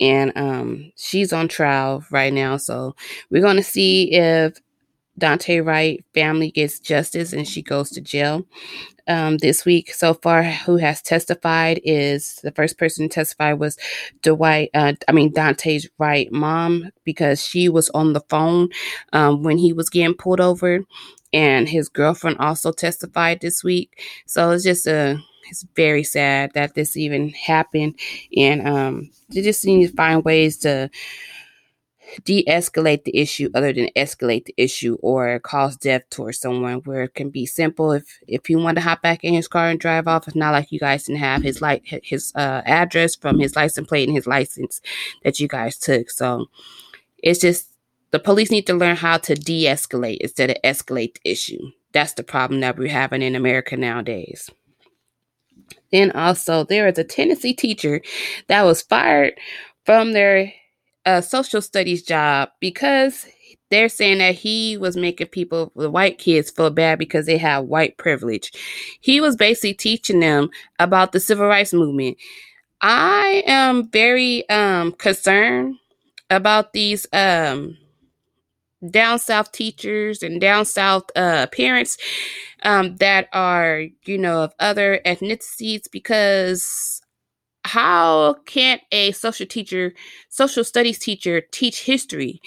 And 0.01 0.33
um, 0.37 0.93
she's 0.97 1.33
on 1.33 1.47
trial 1.49 2.05
right 2.11 2.33
now, 2.33 2.57
so 2.57 2.97
we're 3.31 3.43
gonna 3.43 3.63
see 3.63 4.13
if 4.13 4.59
Daunte 5.19 5.65
Wright 5.65 6.05
family 6.15 6.51
gets 6.51 6.81
justice 6.81 7.33
and 7.33 7.47
she 7.47 7.63
goes 7.63 7.91
to 7.91 8.01
jail. 8.01 8.45
Um, 9.07 9.37
this 9.37 9.67
week 9.67 9.93
so 9.93 10.15
far, 10.15 10.43
who 10.43 10.77
has 10.79 11.03
testified 11.03 11.79
is 11.85 12.37
the 12.37 12.53
first 12.53 12.79
person 12.79 13.07
to 13.07 13.15
testify 13.15 13.53
was 13.53 13.77
Dwight, 14.23 14.71
uh, 14.73 14.95
I 15.07 15.13
mean, 15.13 15.31
Daunte's 15.31 15.89
Wright 15.99 16.33
mom, 16.33 16.91
because 17.05 17.45
she 17.45 17.69
was 17.69 17.91
on 17.91 18.15
the 18.15 18.23
phone 18.31 18.71
um, 19.13 19.43
when 19.43 19.59
he 19.59 19.75
was 19.75 19.91
getting 19.91 20.15
pulled 20.15 20.41
over. 20.41 20.81
And 21.35 21.69
his 21.69 21.89
girlfriend 21.89 22.39
also 22.39 22.73
testified 22.73 23.41
this 23.41 23.63
week. 23.63 24.01
So 24.25 24.53
it's 24.53 24.65
just 24.65 24.87
a, 24.87 25.19
it's 25.51 25.67
very 25.77 26.05
sad 26.05 26.53
that 26.55 26.75
this 26.75 26.97
even 26.97 27.29
happened. 27.31 27.99
And 28.35 28.67
um, 28.67 29.11
they 29.29 29.43
just 29.43 29.67
need 29.67 29.89
to 29.89 29.95
find 29.95 30.25
ways 30.25 30.57
to, 30.59 30.89
de-escalate 32.25 33.05
the 33.05 33.17
issue 33.17 33.51
other 33.55 33.73
than 33.73 33.89
escalate 33.97 34.45
the 34.45 34.55
issue 34.57 34.97
or 35.03 35.39
cause 35.41 35.77
death 35.77 36.03
towards 36.11 36.39
someone 36.39 36.77
where 36.85 37.05
it 37.05 37.15
can 37.15 37.31
be 37.31 37.47
simple. 37.47 37.93
If 37.93 38.19
if 38.27 38.51
you 38.51 38.59
want 38.59 38.77
to 38.77 38.83
hop 38.83 39.03
back 39.03 39.25
in 39.25 39.35
his 39.35 39.49
car 39.49 39.69
and 39.69 39.81
drive 39.81 40.07
off 40.07 40.27
it's 40.27 40.37
not 40.37 40.53
like 40.53 40.73
you 40.73 40.79
guys 40.79 41.05
didn't 41.05 41.21
have 41.21 41.43
his 41.43 41.61
like 41.61 41.85
his 41.87 42.33
uh, 42.35 42.63
address 42.67 43.15
from 43.17 43.39
his 43.39 43.57
license 43.57 43.89
plate 43.89 44.09
and 44.09 44.17
his 44.17 44.27
license 44.27 44.81
that 45.23 45.41
you 45.41 45.49
guys 45.49 45.79
took. 45.79 46.11
So 46.11 46.47
it's 47.19 47.41
just 47.41 47.69
the 48.11 48.19
police 48.19 48.51
need 48.51 48.67
to 48.69 48.75
learn 48.75 48.97
how 48.97 49.19
to 49.19 49.35
de-escalate 49.35 50.19
instead 50.21 50.51
of 50.51 50.57
escalate 50.63 51.15
the 51.15 51.31
issue. 51.31 51.71
That's 51.93 52.13
the 52.13 52.23
problem 52.23 52.61
that 52.61 52.79
we're 52.79 52.89
having 52.89 53.23
in 53.23 53.35
america 53.35 53.77
nowadays. 53.77 54.51
Then 55.91 56.13
also 56.13 56.65
there 56.65 56.89
is 56.89 56.99
a 56.99 57.05
tennessee 57.05 57.55
teacher 57.55 58.03
that 58.49 58.63
was 58.63 58.83
fired 58.83 59.35
from 59.85 60.13
their 60.13 60.53
a 61.07 61.23
social 61.23 61.61
studies 61.63 62.03
job 62.03 62.51
because 62.61 63.27
they're 63.71 63.89
saying 63.89 64.19
that 64.19 64.35
he 64.35 64.77
was 64.77 64.97
making 64.97 65.29
people, 65.29 65.73
the 65.75 65.91
white 65.91 66.19
kids, 66.19 66.51
feel 66.51 66.71
bad 66.71 66.99
because 66.99 67.27
they 67.27 67.39
have 67.39 67.65
white 67.65 67.97
privilege. 67.99 68.53
He 69.01 69.21
was 69.21 69.37
basically 69.37 69.75
teaching 69.75 70.21
them 70.21 70.51
about 70.79 71.13
the 71.13 71.21
civil 71.21 71.47
rights 71.47 71.73
movement. 71.73 72.17
I 72.81 73.43
am 73.47 73.91
very 73.91 74.49
um, 74.51 74.93
concerned 74.93 75.77
about 76.31 76.73
these 76.73 77.07
um, 77.13 77.77
down 78.91 79.19
south 79.19 79.53
teachers 79.53 80.23
and 80.23 80.41
down 80.41 80.65
south 80.65 81.05
uh, 81.17 81.47
parents 81.49 81.97
um, 82.63 82.97
that 82.97 83.29
are, 83.33 83.85
you 84.05 84.19
know, 84.19 84.43
of 84.45 84.55
other 84.61 85.01
ethnicities 85.07 85.91
because 85.91 86.94
how 87.65 88.35
can 88.47 88.79
a 88.93 89.13
social 89.13 89.47
teacher, 89.47 89.95
social 90.29 90.65
studies 90.65 90.99
teacher 90.99 91.43
teach 91.53 91.85
history? 91.85 92.41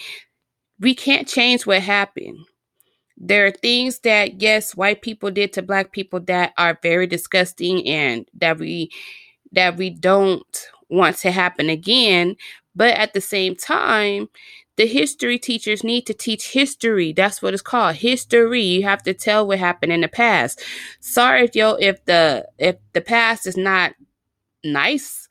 We 0.79 0.93
can't 0.93 1.27
change 1.27 1.65
what 1.65 1.81
happened. 1.81 2.37
There 3.17 3.47
are 3.47 3.51
things 3.51 3.99
that 4.01 4.41
yes, 4.41 4.75
white 4.75 5.01
people 5.01 5.31
did 5.31 5.53
to 5.53 5.63
black 5.63 5.91
people 5.91 6.19
that 6.21 6.53
are 6.57 6.77
very 6.83 7.07
disgusting 7.07 7.87
and 7.87 8.27
that 8.35 8.59
we 8.59 8.91
that 9.53 9.77
we 9.77 9.89
don't 9.89 10.67
want 10.89 11.17
to 11.17 11.31
happen 11.31 11.69
again, 11.69 12.35
but 12.75 12.93
at 12.95 13.13
the 13.13 13.21
same 13.21 13.55
time, 13.55 14.29
the 14.77 14.85
history 14.85 15.39
teachers 15.39 15.83
need 15.83 16.05
to 16.05 16.13
teach 16.13 16.51
history. 16.51 17.11
That's 17.11 17.41
what 17.41 17.53
it's 17.53 17.63
called. 17.63 17.95
History. 17.95 18.61
You 18.61 18.83
have 18.83 19.01
to 19.03 19.13
tell 19.15 19.47
what 19.47 19.57
happened 19.57 19.91
in 19.91 20.01
the 20.01 20.07
past. 20.07 20.63
Sorry 20.99 21.45
if 21.45 21.55
yo 21.55 21.73
if 21.73 22.05
the 22.05 22.47
if 22.59 22.75
the 22.93 23.01
past 23.01 23.47
is 23.47 23.57
not 23.57 23.93
nice 24.73 25.27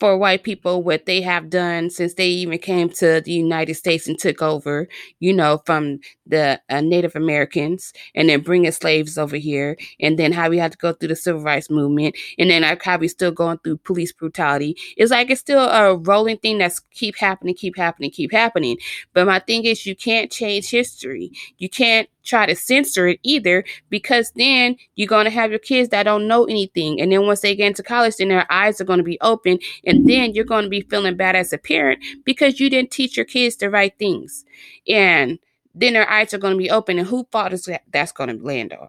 for 0.00 0.16
white 0.16 0.42
people 0.42 0.82
what 0.82 1.04
they 1.04 1.20
have 1.20 1.50
done 1.50 1.90
since 1.90 2.14
they 2.14 2.26
even 2.26 2.58
came 2.58 2.88
to 2.88 3.20
the 3.20 3.32
United 3.32 3.74
States 3.74 4.08
and 4.08 4.18
took 4.18 4.40
over, 4.40 4.88
you 5.20 5.30
know, 5.30 5.60
from 5.66 6.00
the 6.26 6.58
uh, 6.70 6.80
Native 6.80 7.14
Americans 7.14 7.92
and 8.14 8.28
then 8.30 8.40
bringing 8.40 8.72
slaves 8.72 9.18
over 9.18 9.36
here, 9.36 9.76
and 10.00 10.18
then 10.18 10.32
how 10.32 10.48
we 10.48 10.56
had 10.56 10.72
to 10.72 10.78
go 10.78 10.94
through 10.94 11.08
the 11.08 11.16
civil 11.16 11.42
rights 11.42 11.68
movement, 11.68 12.16
and 12.38 12.50
then 12.50 12.62
how 12.82 12.96
we 12.96 13.08
still 13.08 13.30
going 13.30 13.58
through 13.58 13.76
police 13.78 14.10
brutality. 14.10 14.74
It's 14.96 15.10
like 15.10 15.28
it's 15.30 15.40
still 15.42 15.68
a 15.68 15.94
rolling 15.94 16.38
thing 16.38 16.56
that's 16.58 16.80
keep 16.92 17.16
happening, 17.18 17.54
keep 17.54 17.76
happening, 17.76 18.10
keep 18.10 18.32
happening. 18.32 18.78
But 19.12 19.26
my 19.26 19.38
thing 19.38 19.64
is, 19.64 19.84
you 19.84 19.94
can't 19.94 20.30
change 20.32 20.70
history. 20.70 21.30
You 21.58 21.68
can't 21.68 22.08
try 22.24 22.46
to 22.46 22.54
censor 22.54 23.08
it 23.08 23.20
either 23.22 23.64
because 23.88 24.32
then 24.36 24.76
you're 24.96 25.08
going 25.08 25.24
to 25.24 25.30
have 25.30 25.50
your 25.50 25.58
kids 25.58 25.88
that 25.90 26.04
don't 26.04 26.28
know 26.28 26.44
anything. 26.44 27.00
And 27.00 27.12
then 27.12 27.26
once 27.26 27.40
they 27.40 27.54
get 27.54 27.68
into 27.68 27.82
college 27.82 28.16
then 28.16 28.28
their 28.28 28.50
eyes 28.50 28.80
are 28.80 28.84
going 28.84 28.98
to 28.98 29.04
be 29.04 29.18
open 29.20 29.58
and 29.84 30.08
then 30.08 30.32
you're 30.34 30.44
going 30.44 30.64
to 30.64 30.70
be 30.70 30.82
feeling 30.82 31.16
bad 31.16 31.36
as 31.36 31.52
a 31.52 31.58
parent 31.58 32.02
because 32.24 32.60
you 32.60 32.70
didn't 32.70 32.90
teach 32.90 33.16
your 33.16 33.26
kids 33.26 33.56
the 33.56 33.70
right 33.70 33.96
things. 33.98 34.44
And 34.88 35.38
then 35.74 35.92
their 35.92 36.08
eyes 36.10 36.34
are 36.34 36.38
going 36.38 36.54
to 36.54 36.58
be 36.58 36.70
open 36.70 36.98
and 36.98 37.06
who 37.06 37.26
fault 37.30 37.52
is 37.52 37.64
that 37.64 37.82
that's 37.92 38.12
going 38.12 38.36
to 38.36 38.44
land 38.44 38.72
on? 38.72 38.88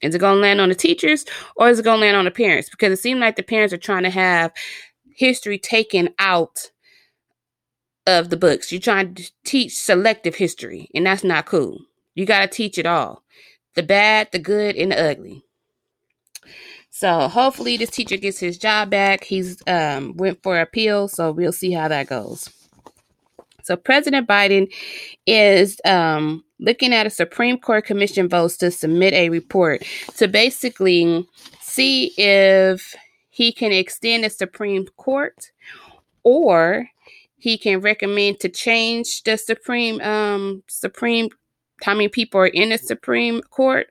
Is 0.00 0.14
it 0.14 0.18
going 0.18 0.36
to 0.36 0.40
land 0.40 0.60
on 0.60 0.68
the 0.68 0.74
teachers 0.74 1.24
or 1.56 1.68
is 1.68 1.78
it 1.78 1.84
going 1.84 1.98
to 1.98 2.02
land 2.06 2.16
on 2.16 2.24
the 2.24 2.30
parents? 2.30 2.68
Because 2.68 2.92
it 2.92 3.02
seems 3.02 3.20
like 3.20 3.36
the 3.36 3.42
parents 3.42 3.72
are 3.72 3.78
trying 3.78 4.02
to 4.02 4.10
have 4.10 4.52
history 5.16 5.58
taken 5.58 6.10
out 6.18 6.70
of 8.06 8.28
the 8.28 8.36
books. 8.36 8.70
You're 8.70 8.80
trying 8.80 9.14
to 9.14 9.30
teach 9.44 9.74
selective 9.74 10.34
history 10.34 10.90
and 10.94 11.06
that's 11.06 11.24
not 11.24 11.46
cool 11.46 11.80
you 12.14 12.26
got 12.26 12.40
to 12.40 12.48
teach 12.48 12.78
it 12.78 12.86
all 12.86 13.22
the 13.74 13.82
bad, 13.82 14.28
the 14.32 14.38
good, 14.38 14.76
and 14.76 14.92
the 14.92 15.10
ugly. 15.10 15.44
So 16.90 17.26
hopefully 17.28 17.76
this 17.76 17.90
teacher 17.90 18.16
gets 18.16 18.38
his 18.38 18.56
job 18.56 18.90
back. 18.90 19.24
He's 19.24 19.60
um, 19.66 20.16
went 20.16 20.40
for 20.42 20.60
appeal, 20.60 21.08
so 21.08 21.32
we'll 21.32 21.52
see 21.52 21.72
how 21.72 21.88
that 21.88 22.06
goes. 22.06 22.48
So 23.64 23.76
President 23.76 24.28
Biden 24.28 24.72
is 25.26 25.80
um, 25.84 26.44
looking 26.60 26.92
at 26.92 27.06
a 27.06 27.10
Supreme 27.10 27.58
Court 27.58 27.84
commission 27.84 28.28
votes 28.28 28.56
to 28.58 28.70
submit 28.70 29.12
a 29.14 29.30
report 29.30 29.84
to 30.18 30.28
basically 30.28 31.26
see 31.60 32.12
if 32.16 32.94
he 33.30 33.52
can 33.52 33.72
extend 33.72 34.22
the 34.22 34.30
Supreme 34.30 34.86
Court 34.96 35.50
or 36.22 36.88
he 37.38 37.58
can 37.58 37.80
recommend 37.80 38.38
to 38.40 38.48
change 38.48 39.22
the 39.24 39.36
Supreme 39.36 40.00
um, 40.02 40.62
Supreme 40.68 41.30
how 41.82 41.94
many 41.94 42.08
people 42.08 42.40
are 42.40 42.46
in 42.46 42.70
the 42.70 42.78
Supreme 42.78 43.40
Court 43.42 43.88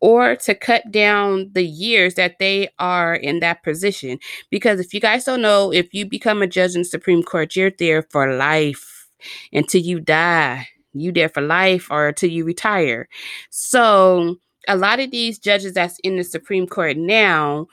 or 0.00 0.36
to 0.36 0.54
cut 0.54 0.90
down 0.90 1.50
the 1.54 1.64
years 1.64 2.14
that 2.14 2.38
they 2.38 2.68
are 2.78 3.14
in 3.14 3.40
that 3.40 3.62
position. 3.62 4.18
Because 4.50 4.78
if 4.78 4.92
you 4.92 5.00
guys 5.00 5.24
don't 5.24 5.42
know, 5.42 5.72
if 5.72 5.92
you 5.94 6.06
become 6.06 6.42
a 6.42 6.46
judge 6.46 6.74
in 6.74 6.82
the 6.82 6.84
Supreme 6.84 7.22
Court, 7.22 7.56
you're 7.56 7.70
there 7.70 8.02
for 8.10 8.34
life 8.34 9.08
until 9.52 9.80
you 9.80 10.00
die. 10.00 10.68
you 11.00 11.12
there 11.12 11.28
for 11.28 11.42
life 11.42 11.88
or 11.90 12.08
until 12.08 12.30
you 12.30 12.44
retire. 12.44 13.08
So 13.50 14.36
a 14.68 14.76
lot 14.76 15.00
of 15.00 15.10
these 15.10 15.38
judges 15.38 15.74
that's 15.74 15.98
in 16.00 16.16
the 16.16 16.24
Supreme 16.24 16.66
Court 16.66 16.96
now, 16.96 17.66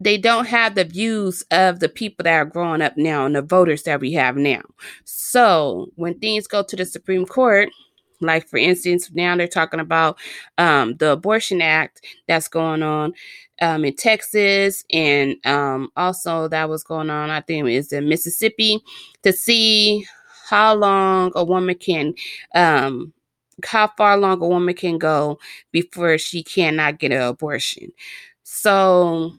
they 0.00 0.18
don't 0.18 0.46
have 0.46 0.74
the 0.74 0.84
views 0.84 1.42
of 1.50 1.80
the 1.80 1.88
people 1.88 2.24
that 2.24 2.34
are 2.34 2.44
growing 2.44 2.82
up 2.82 2.96
now 2.96 3.24
and 3.24 3.36
the 3.36 3.42
voters 3.42 3.84
that 3.84 4.00
we 4.00 4.12
have 4.12 4.36
now. 4.36 4.62
So 5.04 5.86
when 5.94 6.18
things 6.18 6.46
go 6.46 6.62
to 6.62 6.76
the 6.76 6.84
Supreme 6.84 7.26
Court, 7.26 7.68
like 8.24 8.48
for 8.48 8.56
instance, 8.56 9.10
now 9.12 9.36
they're 9.36 9.48
talking 9.48 9.80
about 9.80 10.18
um, 10.58 10.96
the 10.96 11.12
abortion 11.12 11.62
act 11.62 12.04
that's 12.28 12.48
going 12.48 12.82
on 12.82 13.14
um, 13.60 13.84
in 13.84 13.94
Texas, 13.94 14.84
and 14.92 15.36
um, 15.46 15.90
also 15.96 16.48
that 16.48 16.68
was 16.68 16.84
going 16.84 17.10
on. 17.10 17.30
I 17.30 17.40
think 17.40 17.68
is 17.68 17.92
in 17.92 18.08
Mississippi 18.08 18.80
to 19.22 19.32
see 19.32 20.06
how 20.48 20.74
long 20.74 21.32
a 21.34 21.44
woman 21.44 21.74
can 21.74 22.14
um, 22.54 23.12
how 23.64 23.88
far 23.96 24.16
long 24.18 24.42
a 24.42 24.48
woman 24.48 24.74
can 24.74 24.98
go 24.98 25.38
before 25.72 26.18
she 26.18 26.42
cannot 26.42 26.98
get 26.98 27.12
an 27.12 27.22
abortion. 27.22 27.92
So 28.42 29.32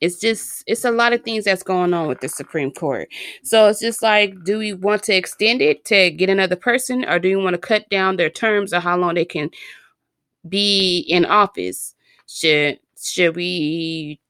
it's 0.00 0.18
just 0.18 0.64
it's 0.66 0.84
a 0.84 0.90
lot 0.90 1.12
of 1.12 1.22
things 1.22 1.44
that's 1.44 1.62
going 1.62 1.92
on 1.92 2.08
with 2.08 2.20
the 2.20 2.28
Supreme 2.28 2.70
Court. 2.72 3.08
So 3.42 3.68
it's 3.68 3.80
just 3.80 4.02
like, 4.02 4.44
do 4.44 4.58
we 4.58 4.72
want 4.72 5.02
to 5.04 5.14
extend 5.14 5.60
it 5.62 5.84
to 5.86 6.10
get 6.10 6.30
another 6.30 6.56
person, 6.56 7.04
or 7.04 7.18
do 7.18 7.36
we 7.36 7.42
want 7.42 7.54
to 7.54 7.58
cut 7.58 7.88
down 7.90 8.16
their 8.16 8.30
terms 8.30 8.72
of 8.72 8.82
how 8.82 8.96
long 8.96 9.14
they 9.14 9.24
can 9.24 9.50
be 10.48 11.00
in 11.08 11.24
office? 11.26 11.94
Should 12.26 12.78
should 13.02 13.36
we 13.36 14.20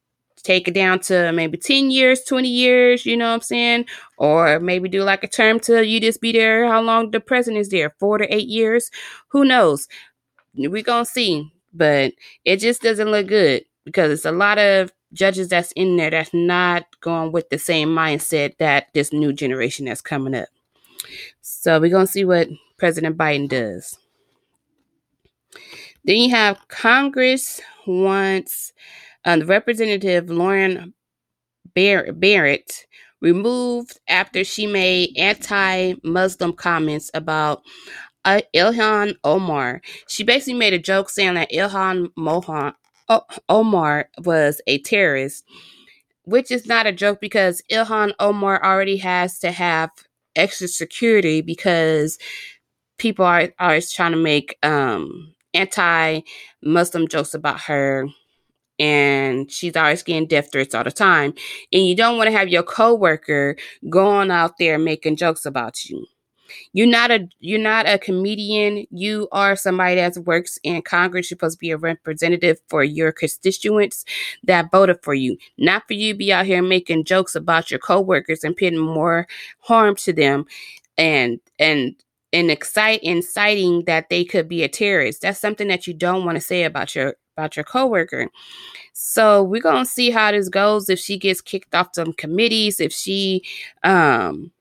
take 0.43 0.69
it 0.69 0.75
down 0.75 0.99
to 1.01 1.33
maybe 1.33 1.59
10 1.59 1.91
years, 1.91 2.23
20 2.23 2.49
years, 2.49 3.05
you 3.05 3.17
know 3.17 3.29
what 3.29 3.35
I'm 3.35 3.41
saying? 3.43 3.85
Or 4.17 4.59
maybe 4.59 4.89
do 4.89 5.03
like 5.03 5.23
a 5.23 5.29
term 5.29 5.61
till 5.61 5.83
you 5.83 6.01
just 6.01 6.21
be 6.21 6.33
there 6.33 6.67
how 6.67 6.81
long 6.81 7.11
the 7.11 7.21
president 7.21 7.61
is 7.61 7.69
there, 7.69 7.95
four 7.99 8.19
to 8.19 8.35
eight 8.35 8.49
years. 8.49 8.91
Who 9.29 9.45
knows? 9.45 9.87
We're 10.55 10.83
gonna 10.83 11.05
see. 11.05 11.53
But 11.73 12.15
it 12.45 12.57
just 12.57 12.83
doesn't 12.83 13.11
look 13.11 13.29
good 13.29 13.65
because 13.85 14.11
it's 14.11 14.25
a 14.25 14.33
lot 14.33 14.59
of 14.59 14.91
judges 15.13 15.49
that's 15.49 15.73
in 15.73 15.97
there 15.97 16.11
that's 16.11 16.33
not 16.33 16.85
going 17.01 17.33
with 17.33 17.49
the 17.51 17.59
same 17.59 17.89
mindset 17.89 18.57
that 18.59 18.87
this 18.95 19.13
new 19.13 19.33
generation 19.33 19.87
that's 19.87 20.01
coming 20.01 20.35
up. 20.35 20.49
So 21.41 21.81
we're 21.81 21.91
gonna 21.91 22.07
see 22.07 22.25
what 22.25 22.49
President 22.79 23.17
Biden 23.17 23.49
does. 23.49 23.99
Then 26.05 26.17
you 26.17 26.31
have 26.31 26.67
Congress 26.69 27.61
wants 27.87 28.73
uh, 29.25 29.41
Representative 29.45 30.31
Lauren 30.31 30.95
Bar- 31.75 32.13
Barrett 32.13 32.87
removed 33.21 33.99
after 34.09 34.45
she 34.45 34.67
made 34.67 35.17
anti-Muslim 35.17 36.55
comments 36.55 37.11
about 37.13 37.63
uh, 38.25 38.41
Ilhan 38.55 39.15
Omar. 39.25 39.81
She 40.09 40.25
basically 40.25 40.55
made 40.55 40.73
a 40.73 40.79
joke 40.79 41.11
saying 41.11 41.35
that 41.35 41.51
Ilhan 41.51 42.11
Mohan 42.17 42.73
Omar 43.49 44.09
was 44.25 44.61
a 44.67 44.79
terrorist, 44.79 45.45
which 46.25 46.51
is 46.51 46.67
not 46.67 46.87
a 46.87 46.93
joke 46.93 47.21
because 47.21 47.63
Ilhan 47.71 48.13
Omar 48.19 48.63
already 48.65 48.97
has 48.99 49.39
to 49.41 49.51
have 49.53 49.91
extra 50.37 50.69
security 50.69 51.41
because 51.41 52.19
people 52.99 53.25
are 53.25 53.49
always 53.59 53.91
trying 53.93 54.13
to 54.13 54.19
make 54.19 54.57
um, 54.63 55.35
anti-Muslim 55.55 57.09
jokes 57.09 57.35
about 57.35 57.61
her 57.63 58.07
and 58.79 59.51
she's 59.53 59.77
always 59.77 60.03
getting 60.03 60.27
death 60.27 60.51
threats 60.51 60.75
all 60.75 60.85
the 60.85 60.91
time. 60.91 61.35
And 61.73 61.87
you 61.87 61.95
don't 61.95 62.17
want 62.17 62.29
to 62.29 62.37
have 62.37 62.49
your 62.49 62.63
coworker 62.63 63.57
going 63.91 64.31
out 64.31 64.57
there 64.59 64.79
making 64.79 65.17
jokes 65.17 65.45
about 65.45 65.85
you. 65.85 66.07
You're 66.73 66.87
not 66.87 67.11
a 67.11 67.29
you're 67.41 67.59
not 67.59 67.89
a 67.89 67.99
comedian. 67.99 68.87
You 68.91 69.29
are 69.33 69.57
somebody 69.57 69.97
that 69.97 70.17
works 70.19 70.59
in 70.63 70.83
Congress. 70.83 71.31
You're 71.31 71.37
supposed 71.37 71.59
to 71.59 71.61
be 71.61 71.71
a 71.71 71.77
representative 71.77 72.59
for 72.69 72.85
your 72.85 73.13
constituents 73.13 74.05
that 74.45 74.71
voted 74.71 74.99
for 75.03 75.15
you, 75.15 75.37
not 75.59 75.85
for 75.87 75.95
you 75.95 76.15
be 76.15 76.33
out 76.33 76.47
here 76.47 76.63
making 76.63 77.05
jokes 77.05 77.35
about 77.35 77.71
your 77.71 77.81
coworkers 77.81 78.45
and 78.45 78.57
putting 78.57 78.79
more 78.79 79.27
harm 79.61 79.97
to 79.97 80.13
them, 80.13 80.47
and 80.99 81.41
and 81.59 81.95
and 82.33 82.51
excite 82.51 83.03
inciting 83.03 83.85
that 83.87 84.09
they 84.09 84.25
could 84.25 84.49
be 84.49 84.63
a 84.63 84.69
terrorist. 84.69 85.23
That's 85.23 85.41
something 85.41 85.69
that 85.69 85.87
you 85.87 85.95
don't 85.95 86.25
want 86.25 86.37
to 86.37 86.41
say 86.41 86.65
about 86.65 86.95
your 86.95 87.17
about 87.37 87.57
your 87.57 87.65
coworker. 87.65 88.29
So 88.93 89.43
we're 89.43 89.63
gonna 89.63 89.87
see 89.87 90.11
how 90.11 90.31
this 90.33 90.49
goes. 90.49 90.89
If 90.89 90.99
she 90.99 91.19
gets 91.19 91.41
kicked 91.41 91.75
off 91.75 91.89
some 91.95 92.13
committees, 92.13 92.81
if 92.81 92.93
she 92.93 93.45
um 93.83 94.53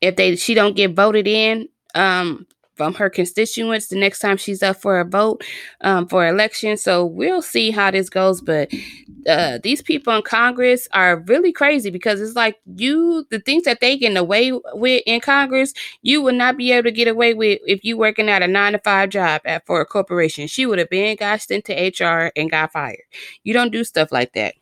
if 0.00 0.16
they 0.16 0.36
she 0.36 0.54
don't 0.54 0.76
get 0.76 0.94
voted 0.94 1.26
in 1.26 1.68
um 1.94 2.46
from 2.74 2.94
her 2.94 3.08
constituents 3.08 3.88
the 3.88 3.96
next 3.96 4.18
time 4.18 4.36
she's 4.36 4.62
up 4.62 4.76
for 4.76 4.98
a 4.98 5.04
vote 5.04 5.42
um, 5.82 6.08
for 6.08 6.26
election. 6.26 6.76
So 6.76 7.04
we'll 7.04 7.42
see 7.42 7.70
how 7.70 7.90
this 7.90 8.08
goes. 8.10 8.40
But 8.40 8.72
uh, 9.28 9.58
these 9.62 9.80
people 9.82 10.14
in 10.14 10.22
Congress 10.22 10.88
are 10.92 11.20
really 11.20 11.52
crazy 11.52 11.90
because 11.90 12.20
it's 12.20 12.36
like 12.36 12.56
you, 12.76 13.26
the 13.30 13.38
things 13.40 13.64
that 13.64 13.80
they 13.80 13.96
get 13.96 14.16
away 14.16 14.52
with 14.72 15.02
in 15.06 15.20
Congress, 15.20 15.72
you 16.02 16.20
would 16.22 16.34
not 16.34 16.56
be 16.56 16.72
able 16.72 16.84
to 16.84 16.92
get 16.92 17.08
away 17.08 17.34
with 17.34 17.60
if 17.66 17.84
you 17.84 17.96
working 17.96 18.28
at 18.28 18.42
a 18.42 18.48
nine 18.48 18.72
to 18.72 18.78
five 18.78 19.10
job 19.10 19.40
at 19.44 19.64
for 19.66 19.80
a 19.80 19.86
corporation. 19.86 20.46
She 20.46 20.66
would 20.66 20.78
have 20.78 20.90
been 20.90 21.16
got 21.16 21.40
sent 21.40 21.64
to 21.66 21.72
HR 21.74 22.32
and 22.36 22.50
got 22.50 22.72
fired. 22.72 23.02
You 23.44 23.54
don't 23.54 23.72
do 23.72 23.84
stuff 23.84 24.10
like 24.10 24.32
that. 24.34 24.54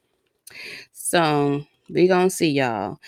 So 0.92 1.64
we 1.88 2.08
gonna 2.08 2.30
see 2.30 2.50
y'all. 2.50 2.98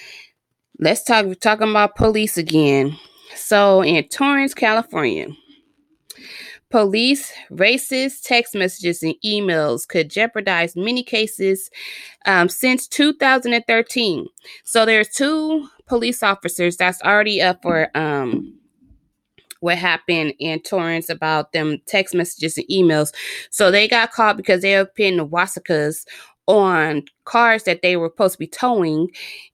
Let's 0.80 1.04
talk 1.04 1.26
we're 1.26 1.34
talking 1.34 1.70
about 1.70 1.94
police 1.94 2.36
again. 2.36 2.98
So 3.36 3.82
in 3.82 4.08
Torrance, 4.08 4.54
California, 4.54 5.28
police 6.70 7.32
racist 7.52 8.22
text 8.24 8.56
messages 8.56 9.02
and 9.02 9.14
emails 9.24 9.86
could 9.86 10.10
jeopardize 10.10 10.74
many 10.74 11.04
cases 11.04 11.70
um, 12.26 12.48
since 12.48 12.88
2013. 12.88 14.26
So 14.64 14.84
there's 14.84 15.08
two 15.08 15.68
police 15.86 16.24
officers 16.24 16.76
that's 16.76 17.00
already 17.02 17.40
up 17.40 17.62
for 17.62 17.96
um, 17.96 18.58
what 19.60 19.78
happened 19.78 20.34
in 20.40 20.60
Torrance 20.60 21.08
about 21.08 21.52
them 21.52 21.78
text 21.86 22.14
messages 22.14 22.58
and 22.58 22.66
emails. 22.66 23.14
So 23.50 23.70
they 23.70 23.86
got 23.86 24.10
caught 24.10 24.36
because 24.36 24.62
they 24.62 24.76
were 24.76 24.86
putting 24.86 25.18
the 25.18 25.26
swastikas 25.26 26.04
on 26.46 27.04
cars 27.24 27.64
that 27.64 27.82
they 27.82 27.96
were 27.96 28.08
supposed 28.08 28.34
to 28.34 28.38
be 28.38 28.46
towing 28.46 29.08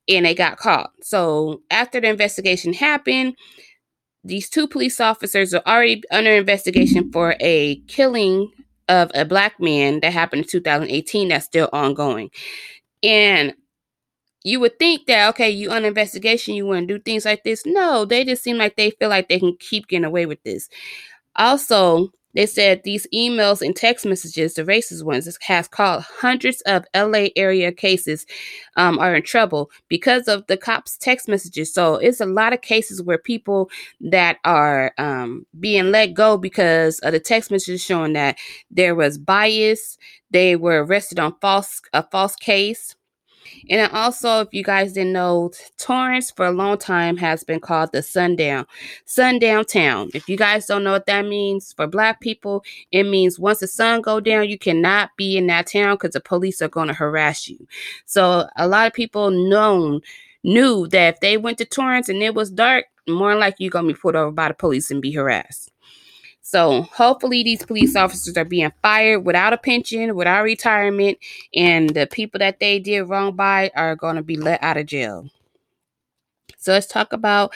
and 0.08 0.26
they 0.26 0.34
got 0.34 0.58
caught. 0.58 0.90
So 1.02 1.62
after 1.70 2.00
the 2.00 2.08
investigation 2.08 2.72
happened, 2.72 3.36
these 4.24 4.50
two 4.50 4.68
police 4.68 5.00
officers 5.00 5.54
are 5.54 5.62
already 5.66 6.02
under 6.10 6.32
investigation 6.32 7.10
for 7.12 7.36
a 7.40 7.76
killing 7.88 8.50
of 8.88 9.10
a 9.14 9.24
black 9.24 9.58
man 9.60 10.00
that 10.00 10.12
happened 10.12 10.42
in 10.42 10.48
2018 10.48 11.28
that's 11.28 11.46
still 11.46 11.68
ongoing. 11.72 12.30
And 13.02 13.54
you 14.42 14.60
would 14.60 14.78
think 14.78 15.06
that 15.06 15.28
okay, 15.30 15.50
you 15.50 15.70
on 15.70 15.84
investigation, 15.84 16.54
you 16.54 16.66
wouldn't 16.66 16.88
do 16.88 16.98
things 16.98 17.24
like 17.24 17.44
this. 17.44 17.64
No, 17.66 18.04
they 18.04 18.24
just 18.24 18.42
seem 18.42 18.58
like 18.58 18.76
they 18.76 18.90
feel 18.90 19.08
like 19.08 19.28
they 19.28 19.38
can 19.38 19.56
keep 19.58 19.86
getting 19.88 20.04
away 20.04 20.26
with 20.26 20.42
this. 20.42 20.68
Also, 21.36 22.10
they 22.34 22.46
said 22.46 22.82
these 22.84 23.06
emails 23.14 23.60
and 23.60 23.74
text 23.74 24.06
messages, 24.06 24.54
the 24.54 24.62
racist 24.62 25.02
ones, 25.02 25.28
has 25.42 25.68
caused 25.68 26.06
hundreds 26.06 26.60
of 26.62 26.84
LA 26.94 27.28
area 27.36 27.72
cases 27.72 28.26
um, 28.76 28.98
are 28.98 29.14
in 29.14 29.22
trouble 29.22 29.70
because 29.88 30.28
of 30.28 30.46
the 30.46 30.56
cops' 30.56 30.96
text 30.96 31.28
messages. 31.28 31.72
So 31.74 31.96
it's 31.96 32.20
a 32.20 32.26
lot 32.26 32.52
of 32.52 32.60
cases 32.60 33.02
where 33.02 33.18
people 33.18 33.70
that 34.00 34.38
are 34.44 34.92
um, 34.98 35.46
being 35.58 35.90
let 35.90 36.14
go 36.14 36.36
because 36.36 36.98
of 37.00 37.12
the 37.12 37.20
text 37.20 37.50
messages 37.50 37.82
showing 37.82 38.12
that 38.12 38.38
there 38.70 38.94
was 38.94 39.18
bias, 39.18 39.98
they 40.30 40.56
were 40.56 40.84
arrested 40.84 41.18
on 41.18 41.34
false 41.40 41.80
a 41.92 42.02
false 42.10 42.36
case 42.36 42.94
and 43.68 43.90
also, 43.92 44.40
if 44.40 44.48
you 44.52 44.64
guys 44.64 44.92
didn't 44.92 45.12
know, 45.12 45.50
Torrance 45.78 46.30
for 46.30 46.46
a 46.46 46.50
long 46.50 46.78
time 46.78 47.16
has 47.16 47.44
been 47.44 47.60
called 47.60 47.92
the 47.92 48.02
sundown, 48.02 48.66
sundown 49.04 49.64
town. 49.64 50.10
If 50.14 50.28
you 50.28 50.36
guys 50.36 50.66
don't 50.66 50.84
know 50.84 50.92
what 50.92 51.06
that 51.06 51.26
means 51.26 51.72
for 51.72 51.86
black 51.86 52.20
people, 52.20 52.64
it 52.92 53.04
means 53.04 53.38
once 53.38 53.60
the 53.60 53.66
sun 53.66 54.00
go 54.02 54.20
down, 54.20 54.48
you 54.48 54.58
cannot 54.58 55.10
be 55.16 55.36
in 55.36 55.46
that 55.48 55.66
town 55.66 55.94
because 55.94 56.12
the 56.12 56.20
police 56.20 56.62
are 56.62 56.68
going 56.68 56.88
to 56.88 56.94
harass 56.94 57.48
you. 57.48 57.66
So 58.06 58.46
a 58.56 58.66
lot 58.66 58.86
of 58.86 58.92
people 58.92 59.30
known 59.30 60.00
knew 60.42 60.86
that 60.88 61.14
if 61.14 61.20
they 61.20 61.36
went 61.36 61.58
to 61.58 61.64
Torrance 61.64 62.08
and 62.08 62.22
it 62.22 62.34
was 62.34 62.50
dark, 62.50 62.86
more 63.08 63.34
likely 63.34 63.64
you're 63.64 63.70
gonna 63.70 63.88
be 63.88 63.94
pulled 63.94 64.16
over 64.16 64.30
by 64.30 64.48
the 64.48 64.54
police 64.54 64.90
and 64.90 65.02
be 65.02 65.12
harassed. 65.12 65.70
So 66.50 66.82
hopefully 66.82 67.44
these 67.44 67.64
police 67.64 67.94
officers 67.94 68.36
are 68.36 68.44
being 68.44 68.72
fired 68.82 69.20
without 69.20 69.52
a 69.52 69.56
pension, 69.56 70.16
without 70.16 70.42
retirement, 70.42 71.18
and 71.54 71.90
the 71.90 72.08
people 72.08 72.40
that 72.40 72.58
they 72.58 72.80
did 72.80 73.02
wrong 73.02 73.36
by 73.36 73.70
are 73.76 73.94
going 73.94 74.16
to 74.16 74.22
be 74.22 74.36
let 74.36 74.60
out 74.60 74.76
of 74.76 74.86
jail. 74.86 75.28
So 76.58 76.72
let's 76.72 76.88
talk 76.88 77.12
about 77.12 77.54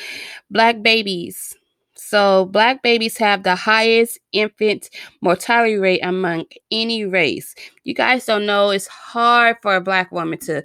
black 0.49 0.81
babies. 0.81 1.57
So 1.97 2.45
black 2.45 2.85
babies 2.85 3.17
have 3.17 3.43
the 3.43 3.57
highest 3.57 4.21
infant 4.31 4.91
mortality 5.21 5.75
rate 5.75 6.05
among 6.05 6.45
any 6.71 7.05
race. 7.05 7.53
You 7.83 7.95
guys 7.95 8.25
don't 8.25 8.47
know 8.47 8.71
it's 8.71 8.87
hard 8.87 9.57
for 9.61 9.75
a 9.75 9.81
black 9.81 10.13
woman 10.13 10.39
to 10.43 10.63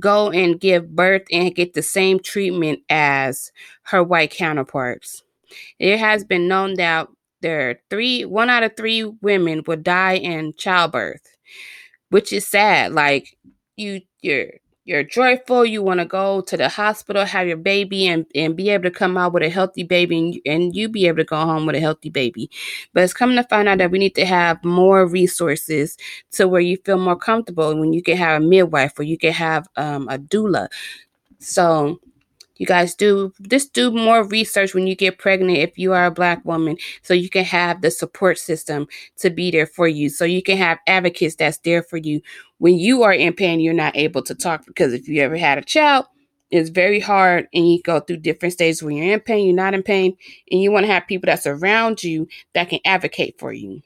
go 0.00 0.32
and 0.32 0.58
give 0.58 0.96
birth 0.96 1.28
and 1.30 1.54
get 1.54 1.74
the 1.74 1.82
same 1.82 2.18
treatment 2.18 2.80
as 2.90 3.52
her 3.82 4.02
white 4.02 4.32
counterparts. 4.32 5.22
It 5.78 5.98
has 5.98 6.24
been 6.24 6.48
known 6.48 6.74
that 6.74 7.08
there 7.40 7.70
are 7.70 7.80
three, 7.90 8.24
one 8.24 8.50
out 8.50 8.62
of 8.62 8.76
three 8.76 9.04
women 9.04 9.62
will 9.66 9.76
die 9.76 10.16
in 10.16 10.54
childbirth, 10.56 11.22
which 12.10 12.32
is 12.32 12.46
sad. 12.46 12.92
Like 12.92 13.36
you, 13.76 14.00
you're 14.22 14.52
you're 14.88 15.04
joyful, 15.04 15.66
you 15.66 15.82
want 15.82 16.00
to 16.00 16.06
go 16.06 16.40
to 16.40 16.56
the 16.56 16.70
hospital, 16.70 17.26
have 17.26 17.46
your 17.46 17.58
baby, 17.58 18.06
and, 18.06 18.24
and 18.34 18.56
be 18.56 18.70
able 18.70 18.84
to 18.84 18.90
come 18.90 19.18
out 19.18 19.34
with 19.34 19.42
a 19.42 19.50
healthy 19.50 19.82
baby, 19.82 20.16
and, 20.18 20.40
and 20.46 20.74
you 20.74 20.88
be 20.88 21.06
able 21.06 21.18
to 21.18 21.24
go 21.24 21.36
home 21.36 21.66
with 21.66 21.76
a 21.76 21.80
healthy 21.80 22.08
baby. 22.08 22.50
But 22.94 23.04
it's 23.04 23.12
coming 23.12 23.36
to 23.36 23.42
find 23.42 23.68
out 23.68 23.76
that 23.78 23.90
we 23.90 23.98
need 23.98 24.14
to 24.14 24.24
have 24.24 24.64
more 24.64 25.06
resources 25.06 25.98
to 26.32 26.48
where 26.48 26.62
you 26.62 26.78
feel 26.86 26.96
more 26.96 27.16
comfortable 27.16 27.78
when 27.78 27.92
you 27.92 28.02
can 28.02 28.16
have 28.16 28.40
a 28.40 28.44
midwife 28.44 28.98
or 28.98 29.02
you 29.02 29.18
can 29.18 29.34
have 29.34 29.68
um, 29.76 30.08
a 30.08 30.16
doula. 30.18 30.68
So 31.38 32.00
you 32.58 32.66
guys 32.66 32.94
do 32.94 33.32
just 33.42 33.72
do 33.72 33.90
more 33.90 34.24
research 34.24 34.74
when 34.74 34.86
you 34.86 34.94
get 34.94 35.18
pregnant 35.18 35.58
if 35.58 35.78
you 35.78 35.92
are 35.92 36.06
a 36.06 36.10
black 36.10 36.44
woman 36.44 36.76
so 37.02 37.14
you 37.14 37.30
can 37.30 37.44
have 37.44 37.80
the 37.80 37.90
support 37.90 38.38
system 38.38 38.86
to 39.16 39.30
be 39.30 39.50
there 39.50 39.66
for 39.66 39.88
you 39.88 40.08
so 40.08 40.24
you 40.24 40.42
can 40.42 40.56
have 40.58 40.78
advocates 40.86 41.36
that's 41.36 41.58
there 41.58 41.82
for 41.82 41.96
you. 41.96 42.20
When 42.58 42.76
you 42.76 43.02
are 43.04 43.12
in 43.12 43.32
pain 43.32 43.60
you're 43.60 43.74
not 43.74 43.96
able 43.96 44.22
to 44.22 44.34
talk 44.34 44.66
because 44.66 44.92
if 44.92 45.08
you 45.08 45.22
ever 45.22 45.36
had 45.36 45.58
a 45.58 45.62
child 45.62 46.06
it's 46.50 46.70
very 46.70 47.00
hard 47.00 47.46
and 47.52 47.70
you 47.70 47.82
go 47.82 48.00
through 48.00 48.16
different 48.18 48.54
stages. 48.54 48.82
When 48.82 48.96
you're 48.96 49.12
in 49.14 49.20
pain 49.20 49.46
you're 49.46 49.54
not 49.54 49.74
in 49.74 49.82
pain 49.82 50.16
and 50.50 50.60
you 50.60 50.70
want 50.72 50.86
to 50.86 50.92
have 50.92 51.06
people 51.06 51.26
that's 51.26 51.46
around 51.46 52.02
you 52.02 52.28
that 52.54 52.68
can 52.68 52.80
advocate 52.84 53.38
for 53.38 53.52
you 53.52 53.82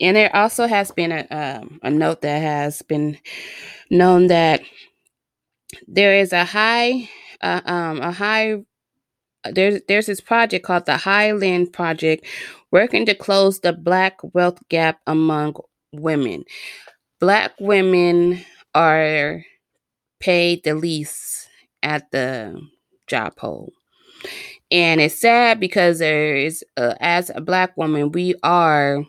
and 0.00 0.16
there 0.16 0.34
also 0.34 0.66
has 0.66 0.90
been 0.90 1.12
a, 1.12 1.26
um, 1.30 1.78
a 1.82 1.90
note 1.90 2.22
that 2.22 2.40
has 2.40 2.82
been 2.82 3.18
known 3.90 4.28
that 4.28 4.62
there 5.86 6.14
is 6.18 6.32
a 6.32 6.44
high 6.44 7.08
uh, 7.42 7.60
um, 7.64 8.00
a 8.00 8.12
high 8.12 8.56
there's 9.52 9.80
there's 9.88 10.06
this 10.06 10.20
project 10.20 10.64
called 10.66 10.86
the 10.86 10.96
Highland 10.96 11.72
Project, 11.72 12.26
working 12.70 13.06
to 13.06 13.14
close 13.14 13.60
the 13.60 13.72
black 13.72 14.18
wealth 14.34 14.58
gap 14.68 15.00
among 15.06 15.56
women. 15.92 16.44
Black 17.20 17.52
women 17.58 18.44
are 18.74 19.44
paid 20.20 20.62
the 20.64 20.74
least 20.74 21.48
at 21.82 22.10
the 22.10 22.60
job 23.06 23.38
hole. 23.38 23.72
And 24.70 25.00
it's 25.00 25.18
sad 25.18 25.58
because 25.58 25.98
there 25.98 26.36
is, 26.36 26.62
uh, 26.76 26.94
as 27.00 27.30
a 27.34 27.40
black 27.40 27.76
woman, 27.76 28.12
we 28.12 28.34
are 28.42 29.04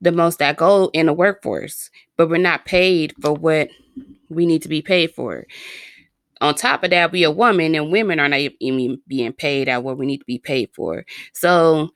the 0.00 0.12
most 0.12 0.38
that 0.38 0.56
go 0.56 0.90
in 0.92 1.06
the 1.06 1.12
workforce, 1.12 1.90
but 2.16 2.28
we're 2.28 2.36
not 2.38 2.64
paid 2.64 3.14
for 3.20 3.32
what 3.32 3.68
we 4.28 4.46
need 4.46 4.62
to 4.62 4.68
be 4.68 4.82
paid 4.82 5.12
for. 5.12 5.46
On 6.40 6.54
top 6.54 6.84
of 6.84 6.90
that, 6.90 7.12
we 7.12 7.22
a 7.22 7.30
woman 7.30 7.74
and 7.74 7.90
women 7.90 8.20
are 8.20 8.28
not 8.28 8.40
even 8.60 9.00
being 9.06 9.32
paid 9.32 9.68
at 9.68 9.82
what 9.82 9.96
we 9.96 10.06
need 10.06 10.18
to 10.18 10.26
be 10.26 10.38
paid 10.38 10.70
for. 10.74 11.04
So 11.32 11.90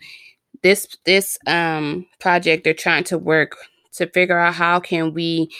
this 0.62 0.86
this 1.04 1.38
um 1.46 2.06
project 2.18 2.64
they're 2.64 2.74
trying 2.74 3.04
to 3.04 3.16
work 3.16 3.56
to 3.92 4.06
figure 4.08 4.38
out 4.38 4.54
how 4.54 4.78
can 4.80 5.12
we 5.14 5.50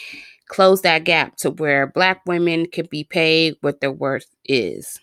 close 0.47 0.81
that 0.81 1.03
gap 1.05 1.37
to 1.37 1.49
where 1.49 1.87
black 1.87 2.21
women 2.25 2.65
can 2.65 2.85
be 2.91 3.03
paid 3.03 3.55
what 3.61 3.79
their 3.79 3.91
worth 3.91 4.27
is. 4.45 4.99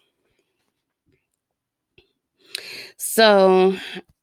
So, 2.98 3.77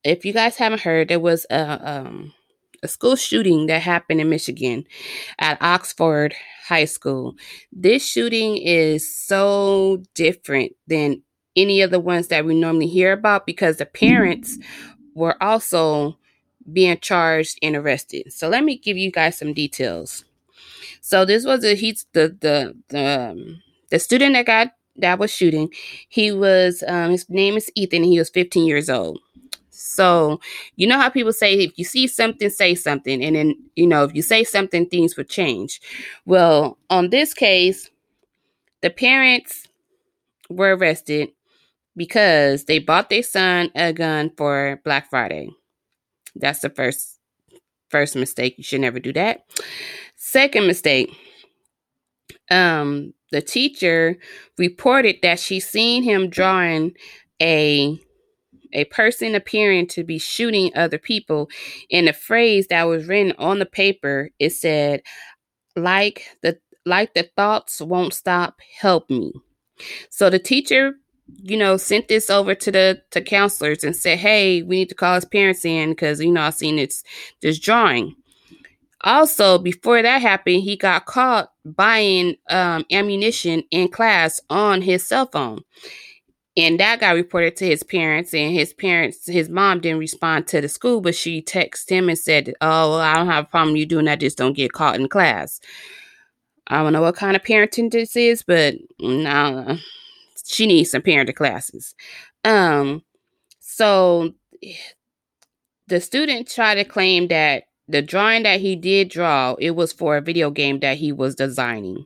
if 0.03 0.23
you 0.25 0.33
guys 0.33 0.57
haven't 0.57 0.81
heard, 0.81 1.07
there 1.07 1.19
was 1.19 1.45
a 1.49 1.99
um, 1.99 2.33
a 2.85 2.87
school 2.87 3.15
shooting 3.15 3.65
that 3.67 3.81
happened 3.81 4.21
in 4.21 4.29
Michigan 4.29 4.85
at 5.39 5.61
Oxford 5.61 6.33
High 6.67 6.85
School. 6.85 7.35
This 7.71 8.05
shooting 8.07 8.57
is 8.57 9.13
so 9.13 10.01
different 10.13 10.73
than 10.87 11.21
any 11.55 11.81
of 11.81 11.91
the 11.91 11.99
ones 11.99 12.27
that 12.29 12.45
we 12.45 12.55
normally 12.55 12.87
hear 12.87 13.11
about 13.11 13.45
because 13.45 13.77
the 13.77 13.85
parents 13.85 14.57
were 15.15 15.41
also 15.41 16.17
being 16.71 16.97
charged 16.99 17.57
and 17.61 17.75
arrested. 17.75 18.31
So 18.31 18.47
let 18.49 18.63
me 18.63 18.77
give 18.77 18.97
you 18.97 19.11
guys 19.11 19.37
some 19.37 19.53
details. 19.53 20.25
So 21.01 21.25
this 21.25 21.45
was 21.45 21.63
a 21.63 21.75
he's 21.75 22.05
the 22.13 22.35
the 22.39 22.75
the 22.89 23.29
um, 23.31 23.61
the 23.91 23.99
student 23.99 24.33
that 24.33 24.45
got 24.45 24.71
that 24.97 25.19
was 25.19 25.31
shooting. 25.31 25.69
He 26.09 26.31
was 26.31 26.83
um, 26.87 27.11
his 27.11 27.29
name 27.29 27.57
is 27.57 27.71
Ethan. 27.75 28.03
he 28.03 28.17
was 28.17 28.29
15 28.29 28.65
years 28.65 28.89
old. 28.89 29.19
So, 29.75 30.39
you 30.75 30.87
know 30.87 30.97
how 30.97 31.09
people 31.09 31.33
say 31.33 31.53
if 31.55 31.77
you 31.77 31.85
see 31.85 32.07
something, 32.07 32.49
say 32.49 32.75
something. 32.75 33.23
And 33.23 33.35
then, 33.35 33.55
you 33.75 33.87
know, 33.87 34.03
if 34.03 34.15
you 34.15 34.21
say 34.21 34.43
something, 34.43 34.87
things 34.87 35.17
would 35.17 35.29
change. 35.29 35.81
Well, 36.25 36.77
on 36.89 37.09
this 37.09 37.33
case, 37.33 37.89
the 38.81 38.89
parents 38.89 39.67
were 40.49 40.75
arrested 40.75 41.29
because 41.95 42.65
they 42.65 42.79
bought 42.79 43.09
their 43.09 43.23
son 43.23 43.71
a 43.75 43.93
gun 43.93 44.31
for 44.37 44.81
Black 44.83 45.09
Friday. 45.09 45.49
That's 46.35 46.59
the 46.59 46.69
first 46.69 47.19
first 47.89 48.15
mistake. 48.15 48.55
You 48.57 48.63
should 48.63 48.81
never 48.81 48.99
do 48.99 49.13
that. 49.13 49.45
Second 50.15 50.67
mistake. 50.67 51.15
Um, 52.51 53.13
the 53.31 53.41
teacher 53.41 54.17
reported 54.57 55.17
that 55.21 55.39
she 55.39 55.59
seen 55.59 56.03
him 56.03 56.29
drawing 56.29 56.95
a 57.41 57.99
a 58.73 58.85
person 58.85 59.35
appearing 59.35 59.87
to 59.87 60.03
be 60.03 60.17
shooting 60.17 60.71
other 60.75 60.97
people. 60.97 61.49
In 61.89 62.05
the 62.05 62.13
phrase 62.13 62.67
that 62.67 62.83
was 62.83 63.07
written 63.07 63.33
on 63.37 63.59
the 63.59 63.65
paper, 63.65 64.29
it 64.39 64.51
said, 64.51 65.01
like 65.75 66.27
the 66.41 66.59
like 66.85 67.13
the 67.13 67.29
thoughts 67.35 67.81
won't 67.81 68.13
stop, 68.13 68.59
help 68.79 69.09
me. 69.09 69.33
So 70.09 70.29
the 70.29 70.39
teacher, 70.39 70.93
you 71.43 71.57
know, 71.57 71.77
sent 71.77 72.07
this 72.07 72.29
over 72.29 72.55
to 72.55 72.71
the 72.71 73.01
to 73.11 73.21
counselors 73.21 73.83
and 73.83 73.95
said, 73.95 74.19
Hey, 74.19 74.61
we 74.61 74.77
need 74.77 74.89
to 74.89 74.95
call 74.95 75.15
his 75.15 75.25
parents 75.25 75.65
in 75.65 75.91
because 75.91 76.21
you 76.21 76.31
know 76.31 76.41
I've 76.41 76.53
seen 76.55 76.79
it's 76.79 77.03
this 77.41 77.59
drawing. 77.59 78.15
Also, 79.01 79.59
before 79.59 80.01
that 80.01 80.21
happened, 80.21 80.63
he 80.63 80.75
got 80.75 81.05
caught 81.05 81.51
buying 81.63 82.35
um, 82.49 82.85
ammunition 82.91 83.63
in 83.69 83.87
class 83.87 84.39
on 84.49 84.81
his 84.81 85.07
cell 85.07 85.27
phone. 85.27 85.61
And 86.57 86.79
that 86.79 87.01
got 87.01 87.15
reported 87.15 87.57
to 87.57 87.65
his 87.65 87.83
parents, 87.83 88.33
and 88.33 88.53
his 88.53 88.73
parents, 88.73 89.27
his 89.27 89.49
mom 89.49 89.81
didn't 89.81 89.99
respond 89.99 90.47
to 90.47 90.61
the 90.61 90.69
school, 90.69 91.01
but 91.01 91.13
she 91.13 91.41
texted 91.41 91.89
him 91.89 92.07
and 92.07 92.17
said, 92.17 92.53
Oh, 92.61 92.91
well, 92.91 92.99
I 92.99 93.15
don't 93.15 93.27
have 93.27 93.43
a 93.43 93.47
problem 93.47 93.75
you 93.75 93.85
doing 93.85 94.05
that, 94.05 94.21
just 94.21 94.37
don't 94.37 94.53
get 94.53 94.71
caught 94.71 94.95
in 94.95 95.09
class. 95.09 95.59
I 96.67 96.81
don't 96.81 96.93
know 96.93 97.01
what 97.01 97.15
kind 97.15 97.35
of 97.35 97.43
parenting 97.43 97.91
this 97.91 98.15
is, 98.15 98.41
but 98.41 98.75
no, 98.99 99.77
she 100.45 100.65
needs 100.65 100.91
some 100.91 101.01
parenting 101.01 101.35
classes. 101.35 101.93
Um, 102.43 103.03
so 103.59 104.33
the 105.87 105.99
student 105.99 106.49
tried 106.49 106.75
to 106.75 106.85
claim 106.85 107.27
that 107.27 107.65
the 107.87 108.01
drawing 108.01 108.43
that 108.43 108.61
he 108.61 108.75
did 108.75 109.09
draw, 109.09 109.55
it 109.59 109.71
was 109.71 109.93
for 109.93 110.17
a 110.17 110.21
video 110.21 110.49
game 110.49 110.79
that 110.79 110.97
he 110.97 111.11
was 111.11 111.35
designing 111.35 112.05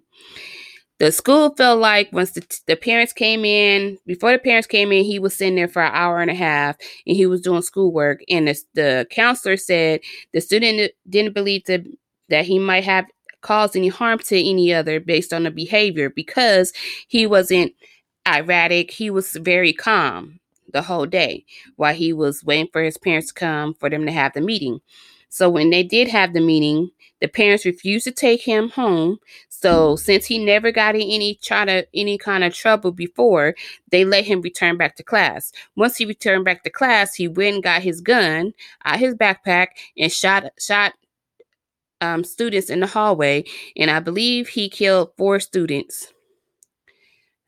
the 0.99 1.11
school 1.11 1.55
felt 1.55 1.79
like 1.79 2.11
once 2.11 2.31
the, 2.31 2.61
the 2.67 2.75
parents 2.75 3.13
came 3.13 3.45
in, 3.45 3.97
before 4.05 4.33
the 4.33 4.37
parents 4.39 4.67
came 4.67 4.91
in, 4.91 5.05
he 5.05 5.17
was 5.17 5.33
sitting 5.33 5.55
there 5.55 5.69
for 5.69 5.81
an 5.81 5.93
hour 5.93 6.19
and 6.19 6.29
a 6.29 6.35
half 6.35 6.75
and 7.07 7.15
he 7.15 7.25
was 7.25 7.41
doing 7.41 7.61
schoolwork. 7.61 8.19
And 8.29 8.47
the, 8.47 8.61
the 8.73 9.07
counselor 9.09 9.55
said 9.55 10.01
the 10.33 10.41
student 10.41 10.91
didn't 11.09 11.33
believe 11.33 11.63
that, 11.65 11.85
that 12.27 12.45
he 12.45 12.59
might 12.59 12.83
have 12.83 13.05
caused 13.41 13.77
any 13.77 13.87
harm 13.87 14.19
to 14.19 14.37
any 14.37 14.73
other 14.73 14.99
based 14.99 15.31
on 15.31 15.43
the 15.43 15.51
behavior 15.51 16.09
because 16.09 16.73
he 17.07 17.25
wasn't 17.25 17.73
erratic. 18.27 18.91
He 18.91 19.09
was 19.09 19.31
very 19.31 19.71
calm 19.71 20.41
the 20.71 20.81
whole 20.81 21.05
day 21.05 21.45
while 21.77 21.93
he 21.93 22.11
was 22.11 22.43
waiting 22.43 22.67
for 22.73 22.83
his 22.83 22.97
parents 22.97 23.29
to 23.29 23.33
come 23.33 23.73
for 23.73 23.89
them 23.89 24.05
to 24.05 24.11
have 24.11 24.33
the 24.33 24.41
meeting. 24.41 24.81
So 25.29 25.49
when 25.49 25.69
they 25.69 25.83
did 25.83 26.09
have 26.09 26.33
the 26.33 26.41
meeting, 26.41 26.91
the 27.21 27.27
parents 27.27 27.65
refused 27.65 28.05
to 28.05 28.11
take 28.11 28.41
him 28.41 28.69
home. 28.69 29.19
So 29.49 29.95
since 29.95 30.25
he 30.25 30.43
never 30.43 30.71
got 30.71 30.95
in 30.95 31.01
any 31.01 31.35
try 31.35 31.85
any 31.93 32.17
kind 32.17 32.43
of 32.43 32.53
trouble 32.53 32.91
before, 32.91 33.55
they 33.91 34.05
let 34.05 34.25
him 34.25 34.41
return 34.41 34.77
back 34.77 34.95
to 34.95 35.03
class. 35.03 35.51
Once 35.75 35.97
he 35.97 36.05
returned 36.05 36.45
back 36.45 36.63
to 36.63 36.69
class, 36.69 37.13
he 37.15 37.27
went 37.27 37.55
and 37.55 37.63
got 37.63 37.81
his 37.81 38.01
gun 38.01 38.53
out 38.85 38.99
his 38.99 39.15
backpack 39.15 39.67
and 39.97 40.11
shot 40.11 40.45
shot 40.59 40.93
um, 42.01 42.23
students 42.23 42.69
in 42.69 42.79
the 42.79 42.87
hallway. 42.87 43.43
And 43.75 43.91
I 43.91 43.99
believe 43.99 44.49
he 44.49 44.69
killed 44.69 45.11
four 45.17 45.39
students. 45.39 46.13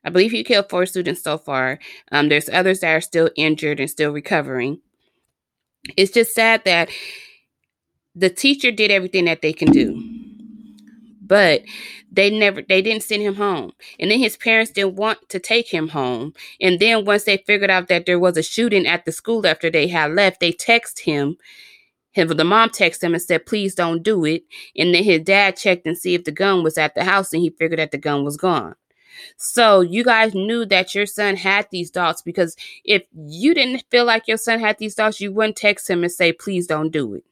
I 0.03 0.09
believe 0.09 0.31
he 0.31 0.43
killed 0.43 0.69
four 0.69 0.85
students 0.85 1.23
so 1.23 1.37
far. 1.37 1.79
Um, 2.11 2.29
there's 2.29 2.49
others 2.49 2.79
that 2.79 2.95
are 2.95 3.01
still 3.01 3.29
injured 3.35 3.79
and 3.79 3.89
still 3.89 4.11
recovering. 4.11 4.79
It's 5.95 6.11
just 6.11 6.33
sad 6.33 6.63
that 6.65 6.89
the 8.15 8.29
teacher 8.29 8.71
did 8.71 8.91
everything 8.91 9.25
that 9.25 9.41
they 9.41 9.53
can 9.53 9.71
do 9.71 10.21
but 11.31 11.61
they 12.11 12.29
never 12.29 12.61
they 12.61 12.81
didn't 12.81 13.03
send 13.03 13.21
him 13.21 13.35
home. 13.35 13.71
And 14.01 14.11
then 14.11 14.19
his 14.19 14.35
parents 14.35 14.69
didn't 14.71 14.95
want 14.97 15.29
to 15.29 15.39
take 15.39 15.69
him 15.73 15.87
home. 15.87 16.33
And 16.59 16.77
then 16.77 17.05
once 17.05 17.23
they 17.23 17.37
figured 17.37 17.69
out 17.69 17.87
that 17.87 18.05
there 18.05 18.19
was 18.19 18.35
a 18.35 18.43
shooting 18.43 18.85
at 18.85 19.05
the 19.05 19.13
school 19.13 19.47
after 19.47 19.69
they 19.69 19.87
had 19.87 20.11
left 20.11 20.41
they 20.41 20.51
text 20.51 20.99
him. 20.99 21.37
Him 22.11 22.27
the 22.27 22.43
mom 22.43 22.69
texted 22.71 23.03
him 23.03 23.13
and 23.13 23.23
said 23.23 23.45
please 23.45 23.75
don't 23.75 24.03
do 24.03 24.25
it. 24.25 24.43
And 24.75 24.93
then 24.93 25.05
his 25.05 25.21
dad 25.21 25.55
checked 25.55 25.87
and 25.87 25.97
see 25.97 26.15
if 26.15 26.25
the 26.25 26.33
gun 26.33 26.63
was 26.63 26.77
at 26.77 26.95
the 26.95 27.05
house 27.05 27.31
and 27.31 27.41
he 27.41 27.49
figured 27.51 27.79
that 27.79 27.91
the 27.91 27.97
gun 27.97 28.25
was 28.25 28.35
gone. 28.35 28.75
So 29.37 29.79
you 29.79 30.03
guys 30.03 30.33
knew 30.33 30.65
that 30.65 30.93
your 30.93 31.05
son 31.05 31.37
had 31.37 31.67
these 31.71 31.91
thoughts 31.91 32.21
because 32.21 32.57
if 32.83 33.03
you 33.13 33.53
didn't 33.53 33.85
feel 33.89 34.03
like 34.03 34.27
your 34.27 34.35
son 34.37 34.59
had 34.59 34.79
these 34.79 34.95
thoughts, 34.95 35.21
you 35.21 35.31
wouldn't 35.31 35.55
text 35.55 35.89
him 35.89 36.03
and 36.03 36.11
say, 36.11 36.33
please 36.33 36.67
don't 36.67 36.91
do 36.91 37.13
it. 37.13 37.23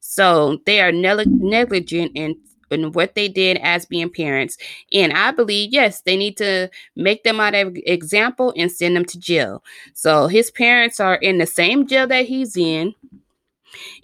So 0.00 0.58
they 0.66 0.80
are 0.80 0.92
negligent 0.92 2.12
in 2.14 2.36
in 2.70 2.92
what 2.92 3.14
they 3.14 3.28
did 3.28 3.58
as 3.58 3.86
being 3.86 4.10
parents. 4.10 4.56
And 4.92 5.12
I 5.12 5.30
believe, 5.30 5.72
yes, 5.72 6.02
they 6.02 6.16
need 6.16 6.36
to 6.38 6.68
make 6.96 7.22
them 7.24 7.40
out 7.40 7.54
of 7.54 7.76
example 7.86 8.52
and 8.56 8.70
send 8.70 8.96
them 8.96 9.04
to 9.06 9.18
jail. 9.18 9.62
So 9.92 10.26
his 10.26 10.50
parents 10.50 11.00
are 11.00 11.16
in 11.16 11.38
the 11.38 11.46
same 11.46 11.86
jail 11.86 12.06
that 12.08 12.26
he's 12.26 12.56
in. 12.56 12.94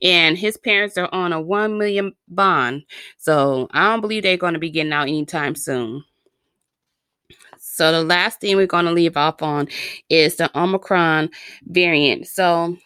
And 0.03 0.37
his 0.37 0.57
parents 0.57 0.99
are 0.99 1.09
on 1.13 1.33
a 1.33 1.41
one 1.41 1.79
million 1.79 2.15
bond. 2.29 2.85
So 3.19 3.69
I 3.73 3.91
don't 3.91 4.01
believe 4.01 4.25
they're 4.25 4.37
going 4.37 4.55
to 4.55 4.61
be 4.61 4.71
getting 4.71 4.93
out 4.93 5.09
anytime 5.09 5.55
soon. 5.55 6.05
So 7.59 7.93
the 7.93 8.03
last 8.03 8.41
thing 8.41 8.57
we're 8.57 8.67
going 8.67 8.87
to 8.87 8.93
leave 8.93 9.17
off 9.17 9.43
on 9.43 9.69
is 10.09 10.37
the 10.37 10.51
Omicron 10.59 11.31
variant. 11.67 12.27
So 12.27 12.77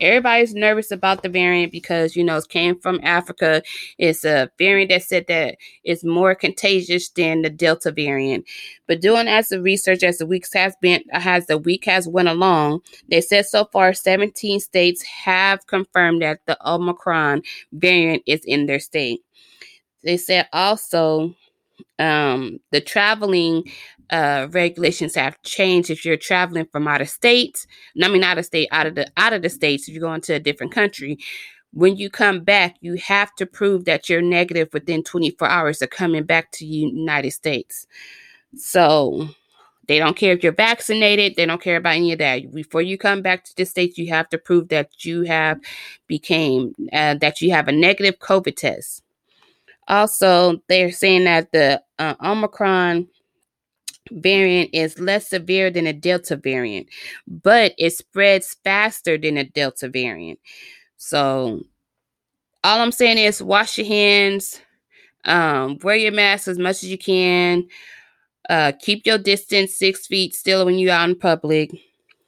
everybody's 0.00 0.54
nervous 0.54 0.90
about 0.90 1.22
the 1.22 1.28
variant 1.28 1.72
because 1.72 2.16
you 2.16 2.24
know 2.24 2.36
it 2.36 2.48
came 2.48 2.78
from 2.80 3.00
Africa. 3.02 3.62
It's 3.98 4.24
a 4.24 4.50
variant 4.58 4.90
that 4.90 5.02
said 5.02 5.26
that 5.28 5.56
it's 5.84 6.04
more 6.04 6.34
contagious 6.34 7.08
than 7.10 7.42
the 7.42 7.50
Delta 7.50 7.92
variant. 7.92 8.46
But 8.86 9.00
doing 9.00 9.28
as 9.28 9.48
the 9.48 9.62
research 9.62 10.02
as 10.02 10.18
the 10.18 10.26
weeks 10.26 10.52
has 10.54 10.74
been 10.80 11.02
as 11.12 11.46
the 11.46 11.58
week 11.58 11.84
has 11.86 12.08
went 12.08 12.28
along, 12.28 12.80
they 13.08 13.20
said 13.20 13.46
so 13.46 13.64
far 13.72 13.92
17 13.92 14.60
states 14.60 15.02
have 15.02 15.66
confirmed 15.66 16.22
that 16.22 16.40
the 16.46 16.58
Omicron 16.68 17.42
variant 17.72 18.22
is 18.26 18.44
in 18.44 18.66
their 18.66 18.80
state. 18.80 19.20
They 20.02 20.16
said 20.16 20.48
also 20.52 21.34
um, 22.00 22.58
the 22.72 22.80
traveling 22.80 23.64
uh, 24.10 24.48
regulations 24.50 25.14
have 25.14 25.40
changed 25.42 25.90
if 25.90 26.04
you're 26.04 26.16
traveling 26.16 26.66
from 26.72 26.88
out 26.88 27.00
of 27.00 27.08
state. 27.08 27.66
I 28.02 28.08
mean, 28.08 28.24
out 28.24 28.38
of 28.38 28.46
state, 28.46 28.68
out 28.72 28.86
of 28.86 28.94
the 28.94 29.06
out 29.16 29.32
of 29.32 29.42
the 29.42 29.50
states. 29.50 29.86
If 29.86 29.94
you're 29.94 30.00
going 30.00 30.22
to 30.22 30.34
a 30.34 30.40
different 30.40 30.72
country, 30.72 31.18
when 31.72 31.96
you 31.96 32.10
come 32.10 32.40
back, 32.40 32.76
you 32.80 32.94
have 32.94 33.34
to 33.36 33.46
prove 33.46 33.84
that 33.84 34.08
you're 34.08 34.22
negative 34.22 34.68
within 34.72 35.04
24 35.04 35.46
hours 35.46 35.82
of 35.82 35.90
coming 35.90 36.24
back 36.24 36.50
to 36.52 36.64
the 36.64 36.66
United 36.66 37.30
States. 37.30 37.86
So 38.56 39.28
they 39.86 39.98
don't 39.98 40.16
care 40.16 40.32
if 40.32 40.42
you're 40.42 40.52
vaccinated. 40.52 41.36
They 41.36 41.46
don't 41.46 41.62
care 41.62 41.76
about 41.76 41.96
any 41.96 42.12
of 42.12 42.18
that. 42.18 42.52
Before 42.52 42.82
you 42.82 42.98
come 42.98 43.22
back 43.22 43.44
to 43.44 43.56
the 43.56 43.64
states, 43.64 43.98
you 43.98 44.08
have 44.08 44.28
to 44.30 44.38
prove 44.38 44.68
that 44.68 45.04
you 45.04 45.22
have 45.22 45.60
became 46.06 46.74
uh, 46.92 47.14
that 47.14 47.40
you 47.40 47.52
have 47.52 47.68
a 47.68 47.72
negative 47.72 48.18
COVID 48.18 48.56
test. 48.56 49.02
Also, 49.90 50.62
they're 50.68 50.92
saying 50.92 51.24
that 51.24 51.50
the 51.50 51.82
uh, 51.98 52.14
Omicron 52.22 53.08
variant 54.12 54.70
is 54.72 55.00
less 55.00 55.28
severe 55.28 55.68
than 55.68 55.88
a 55.88 55.92
Delta 55.92 56.36
variant, 56.36 56.86
but 57.26 57.74
it 57.76 57.90
spreads 57.90 58.56
faster 58.62 59.18
than 59.18 59.36
a 59.36 59.42
Delta 59.42 59.88
variant. 59.88 60.38
So, 60.96 61.64
all 62.62 62.80
I'm 62.80 62.92
saying 62.92 63.18
is 63.18 63.42
wash 63.42 63.78
your 63.78 63.86
hands, 63.88 64.60
um, 65.24 65.76
wear 65.82 65.96
your 65.96 66.12
mask 66.12 66.46
as 66.46 66.58
much 66.58 66.84
as 66.84 66.84
you 66.84 66.98
can, 66.98 67.66
uh, 68.48 68.72
keep 68.78 69.04
your 69.06 69.18
distance 69.18 69.74
six 69.74 70.06
feet 70.06 70.34
still 70.34 70.66
when 70.66 70.78
you're 70.78 70.92
out 70.92 71.08
in 71.08 71.18
public. 71.18 71.72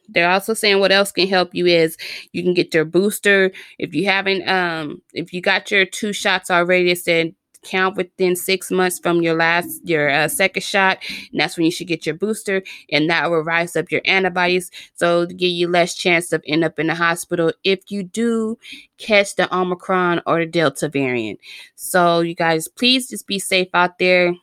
They're 0.09 0.31
also 0.31 0.53
saying 0.53 0.81
what 0.81 0.91
else 0.91 1.13
can 1.13 1.29
help 1.29 1.55
you 1.55 1.67
is 1.67 1.97
you 2.33 2.43
can 2.43 2.55
get 2.55 2.75
your 2.75 2.85
booster 2.85 3.53
if 3.79 3.95
you 3.95 4.05
haven't 4.07 4.47
um 4.47 5.01
if 5.15 5.33
you 5.33 5.41
got 5.41 5.71
your 5.71 5.87
two 5.87 6.13
shots 6.13 6.51
already. 6.51 6.91
It 6.91 6.99
said 6.99 7.35
count 7.63 7.97
within 7.97 8.37
six 8.37 8.71
months 8.71 8.99
from 8.99 9.23
your 9.23 9.35
last 9.35 9.81
your 9.85 10.11
uh, 10.11 10.29
second 10.29 10.63
shot 10.63 10.99
and 11.31 11.41
that's 11.41 11.57
when 11.57 11.65
you 11.65 11.71
should 11.71 11.87
get 11.87 12.05
your 12.07 12.15
booster 12.15 12.63
and 12.91 13.09
that 13.09 13.31
will 13.31 13.43
rise 13.43 13.77
up 13.77 13.91
your 13.91 14.01
antibodies. 14.05 14.71
So 14.95 15.27
give 15.27 15.51
you 15.51 15.69
less 15.69 15.95
chance 15.95 16.33
of 16.33 16.43
end 16.47 16.65
up 16.65 16.79
in 16.79 16.89
the 16.89 16.95
hospital 16.95 17.53
if 17.65 17.91
you 17.91 18.03
do 18.03 18.59
catch 18.99 19.37
the 19.37 19.53
omicron 19.55 20.23
or 20.27 20.41
the 20.41 20.47
delta 20.47 20.89
variant. 20.89 21.41
So 21.77 22.21
you 22.21 22.35
guys 22.35 22.69
please 22.69 23.09
just 23.09 23.27
be 23.27 23.39
safe 23.39 23.69
out 23.75 23.99
there. 23.99 24.35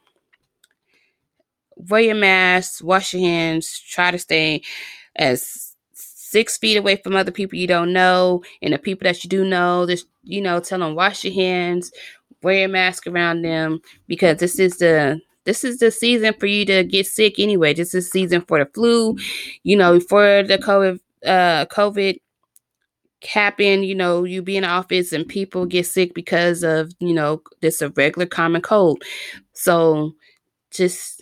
Wear 1.76 2.02
your 2.02 2.16
mask 2.16 2.84
wash 2.84 3.14
your 3.14 3.22
hands 3.22 3.80
try 3.80 4.12
to 4.12 4.20
stay 4.20 4.62
as 5.16 5.76
six 6.30 6.58
feet 6.58 6.78
away 6.78 6.96
from 6.96 7.16
other 7.16 7.32
people 7.32 7.58
you 7.58 7.68
don't 7.68 7.92
know 7.92 8.44
and 8.62 8.74
the 8.74 8.78
people 8.78 9.06
that 9.06 9.24
you 9.24 9.30
do 9.30 9.44
know 9.44 9.86
just 9.88 10.06
you 10.24 10.42
know 10.42 10.60
tell 10.60 10.80
them 10.80 10.94
wash 10.94 11.24
your 11.24 11.34
hands 11.34 11.92
wear 12.42 12.66
a 12.66 12.68
mask 12.68 13.08
around 13.08 13.42
them 13.42 13.82
because 14.08 14.38
this 14.38 14.60
is 14.60 14.78
the 14.78 15.20
this 15.46 15.64
is 15.64 15.80
the 15.80 15.90
season 15.92 16.34
for 16.40 16.46
you 16.46 16.66
to 16.66 16.84
get 16.84 17.08
sick 17.08 17.40
anyway. 17.40 17.74
This 17.74 17.94
is 17.94 18.12
season 18.12 18.42
for 18.42 18.60
the 18.60 18.70
flu. 18.72 19.18
You 19.64 19.78
know, 19.78 20.00
for 20.00 20.44
the 20.44 20.58
COVID 20.58 21.00
uh 21.26 21.66
COVID 21.66 22.20
happened, 23.28 23.86
you 23.86 23.96
know, 23.96 24.24
you 24.24 24.42
be 24.42 24.58
in 24.58 24.64
office 24.64 25.12
and 25.12 25.28
people 25.28 25.66
get 25.66 25.86
sick 25.86 26.14
because 26.14 26.64
of, 26.64 26.92
you 27.00 27.14
know, 27.14 27.42
this 27.62 27.82
a 27.82 27.90
regular 27.90 28.26
common 28.26 28.62
cold. 28.62 29.04
So 29.54 30.14
just 30.72 31.22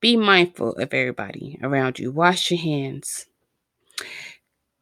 be 0.00 0.16
mindful 0.16 0.72
of 0.72 0.92
everybody 0.94 1.58
around 1.62 1.98
you. 1.98 2.12
Wash 2.12 2.50
your 2.50 2.60
hands. 2.60 3.26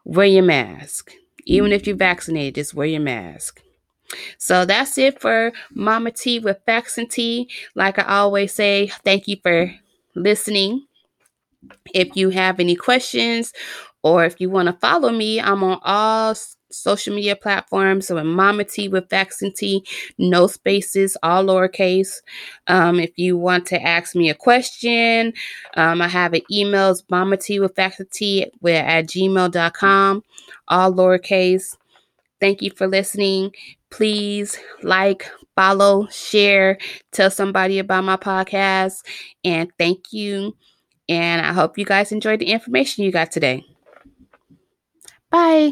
Wear 0.04 0.26
your 0.26 0.42
mask. 0.42 1.12
Even 1.44 1.72
if 1.72 1.86
you're 1.86 1.96
vaccinated, 1.96 2.56
just 2.56 2.74
wear 2.74 2.86
your 2.86 3.00
mask. 3.00 3.60
So 4.38 4.64
that's 4.64 4.98
it 4.98 5.20
for 5.20 5.52
Mama 5.74 6.10
T 6.10 6.38
with 6.38 6.60
Facts 6.66 6.98
and 6.98 7.10
Tea. 7.10 7.48
Like 7.74 7.98
I 7.98 8.04
always 8.04 8.52
say, 8.52 8.88
thank 9.04 9.28
you 9.28 9.36
for 9.42 9.72
listening. 10.14 10.86
If 11.94 12.16
you 12.16 12.30
have 12.30 12.60
any 12.60 12.76
questions 12.76 13.52
or 14.02 14.24
if 14.24 14.40
you 14.40 14.50
want 14.50 14.66
to 14.66 14.72
follow 14.74 15.10
me, 15.10 15.40
I'm 15.40 15.62
on 15.62 15.78
all 15.82 16.34
social 16.72 17.14
media 17.14 17.36
platforms. 17.36 18.08
So, 18.08 18.22
Mama 18.22 18.64
T 18.64 18.88
with 18.88 19.08
Facts 19.08 19.42
and 19.42 19.54
Tea, 19.54 19.84
no 20.18 20.46
spaces, 20.46 21.16
all 21.22 21.44
lowercase. 21.44 22.14
Um, 22.66 22.98
if 22.98 23.16
you 23.16 23.36
want 23.36 23.66
to 23.66 23.82
ask 23.82 24.14
me 24.14 24.30
a 24.30 24.34
question, 24.34 25.32
um, 25.76 26.02
I 26.02 26.08
have 26.08 26.34
an 26.34 26.42
email, 26.50 26.96
Mama 27.10 27.36
T 27.36 27.60
with 27.60 27.76
Facts 27.76 28.00
and 28.00 28.10
Tea 28.10 28.44
at 28.44 29.06
gmail.com, 29.06 30.24
all 30.68 30.92
lowercase. 30.92 31.76
Thank 32.42 32.60
you 32.60 32.72
for 32.72 32.88
listening. 32.88 33.52
Please 33.90 34.58
like, 34.82 35.30
follow, 35.54 36.08
share, 36.08 36.76
tell 37.12 37.30
somebody 37.30 37.78
about 37.78 38.02
my 38.02 38.16
podcast. 38.16 39.04
And 39.44 39.70
thank 39.78 40.12
you. 40.12 40.56
And 41.08 41.46
I 41.46 41.52
hope 41.52 41.78
you 41.78 41.84
guys 41.84 42.10
enjoyed 42.10 42.40
the 42.40 42.46
information 42.46 43.04
you 43.04 43.12
got 43.12 43.30
today. 43.30 43.64
Bye. 45.30 45.70